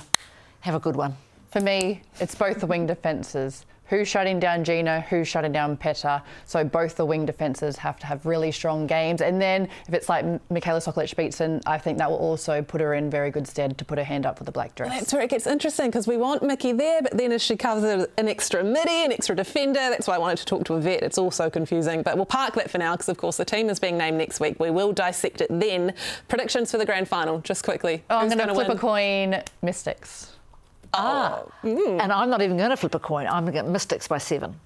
have 0.60 0.74
a 0.74 0.80
good 0.80 0.96
one. 0.96 1.16
For 1.50 1.60
me, 1.60 2.02
it's 2.20 2.34
both 2.34 2.60
the 2.60 2.66
wing 2.66 2.86
defences 2.86 3.66
who's 3.86 4.08
shutting 4.08 4.40
down 4.40 4.64
Gina, 4.64 5.02
who's 5.02 5.28
shutting 5.28 5.52
down 5.52 5.76
Peta. 5.76 6.22
So 6.46 6.64
both 6.64 6.96
the 6.96 7.04
wing 7.04 7.26
defences 7.26 7.76
have 7.76 7.98
to 7.98 8.06
have 8.06 8.24
really 8.24 8.50
strong 8.50 8.86
games. 8.86 9.20
And 9.20 9.40
then 9.40 9.68
if 9.86 9.94
it's 9.94 10.08
like 10.08 10.24
Michaela 10.50 10.80
Sokolich-Beatson, 10.80 11.62
I 11.66 11.78
think 11.78 11.98
that 11.98 12.10
will 12.10 12.18
also 12.18 12.62
put 12.62 12.80
her 12.80 12.94
in 12.94 13.10
very 13.10 13.30
good 13.30 13.46
stead 13.46 13.76
to 13.78 13.84
put 13.84 13.98
her 13.98 14.04
hand 14.04 14.24
up 14.24 14.38
for 14.38 14.44
the 14.44 14.52
black 14.52 14.74
dress. 14.74 14.98
That's 14.98 15.12
where 15.12 15.22
it 15.22 15.30
gets 15.30 15.46
interesting 15.46 15.86
because 15.86 16.06
we 16.06 16.16
want 16.16 16.42
Mickey 16.42 16.72
there, 16.72 17.02
but 17.02 17.16
then 17.16 17.32
as 17.32 17.42
she 17.42 17.56
covers 17.56 18.06
an 18.16 18.28
extra 18.28 18.64
midi, 18.64 19.04
an 19.04 19.12
extra 19.12 19.36
defender, 19.36 19.74
that's 19.74 20.06
why 20.08 20.14
I 20.14 20.18
wanted 20.18 20.38
to 20.38 20.46
talk 20.46 20.64
to 20.64 20.76
Yvette. 20.76 21.02
It's 21.02 21.18
all 21.18 21.30
so 21.30 21.50
confusing. 21.50 22.02
But 22.02 22.16
we'll 22.16 22.26
park 22.26 22.54
that 22.54 22.70
for 22.70 22.78
now 22.78 22.94
because, 22.94 23.08
of 23.08 23.18
course, 23.18 23.36
the 23.36 23.44
team 23.44 23.68
is 23.68 23.78
being 23.78 23.98
named 23.98 24.18
next 24.18 24.40
week. 24.40 24.58
We 24.58 24.70
will 24.70 24.92
dissect 24.92 25.40
it 25.40 25.48
then. 25.50 25.94
Predictions 26.28 26.70
for 26.70 26.78
the 26.78 26.86
grand 26.86 27.08
final, 27.08 27.40
just 27.40 27.64
quickly. 27.64 28.04
Oh, 28.08 28.18
I'm 28.18 28.28
going 28.28 28.38
to 28.48 28.54
flip 28.54 28.68
win? 28.68 28.76
a 28.76 28.80
coin, 28.80 29.42
Mystics. 29.60 30.31
Ah. 30.94 31.42
Mm. 31.62 32.00
And 32.00 32.12
I'm 32.12 32.30
not 32.30 32.42
even 32.42 32.56
going 32.56 32.70
to 32.70 32.76
flip 32.76 32.94
a 32.94 32.98
coin. 32.98 33.26
I'm 33.26 33.44
going 33.44 33.46
to 33.46 33.52
get 33.52 33.68
Mystics 33.68 34.08
by 34.08 34.18
seven. 34.18 34.56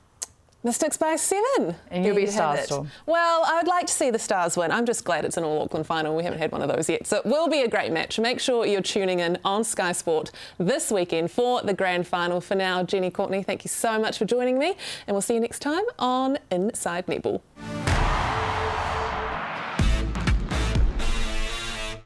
Mystics 0.66 0.96
by 0.96 1.14
seven. 1.14 1.76
And 1.92 2.04
you'll 2.04 2.16
be 2.16 2.26
Stars 2.26 2.68
Well, 3.06 3.44
I 3.46 3.56
would 3.56 3.68
like 3.68 3.86
to 3.86 3.92
see 3.92 4.10
the 4.10 4.18
Stars 4.18 4.56
win. 4.56 4.72
I'm 4.72 4.84
just 4.84 5.04
glad 5.04 5.24
it's 5.24 5.36
an 5.36 5.44
All 5.44 5.62
Auckland 5.62 5.86
final. 5.86 6.16
We 6.16 6.24
haven't 6.24 6.40
had 6.40 6.50
one 6.50 6.60
of 6.60 6.68
those 6.68 6.88
yet. 6.88 7.06
So 7.06 7.18
it 7.18 7.26
will 7.26 7.48
be 7.48 7.60
a 7.60 7.68
great 7.68 7.92
match. 7.92 8.18
Make 8.18 8.40
sure 8.40 8.66
you're 8.66 8.80
tuning 8.80 9.20
in 9.20 9.38
on 9.44 9.62
Sky 9.62 9.92
Sport 9.92 10.32
this 10.58 10.90
weekend 10.90 11.30
for 11.30 11.62
the 11.62 11.72
grand 11.72 12.08
final. 12.08 12.40
For 12.40 12.56
now, 12.56 12.82
Jenny 12.82 13.12
Courtney, 13.12 13.44
thank 13.44 13.64
you 13.64 13.68
so 13.68 13.96
much 14.00 14.18
for 14.18 14.24
joining 14.24 14.58
me. 14.58 14.74
And 15.06 15.14
we'll 15.14 15.22
see 15.22 15.34
you 15.34 15.40
next 15.40 15.60
time 15.60 15.84
on 16.00 16.36
Inside 16.50 17.06
Netball. 17.06 17.40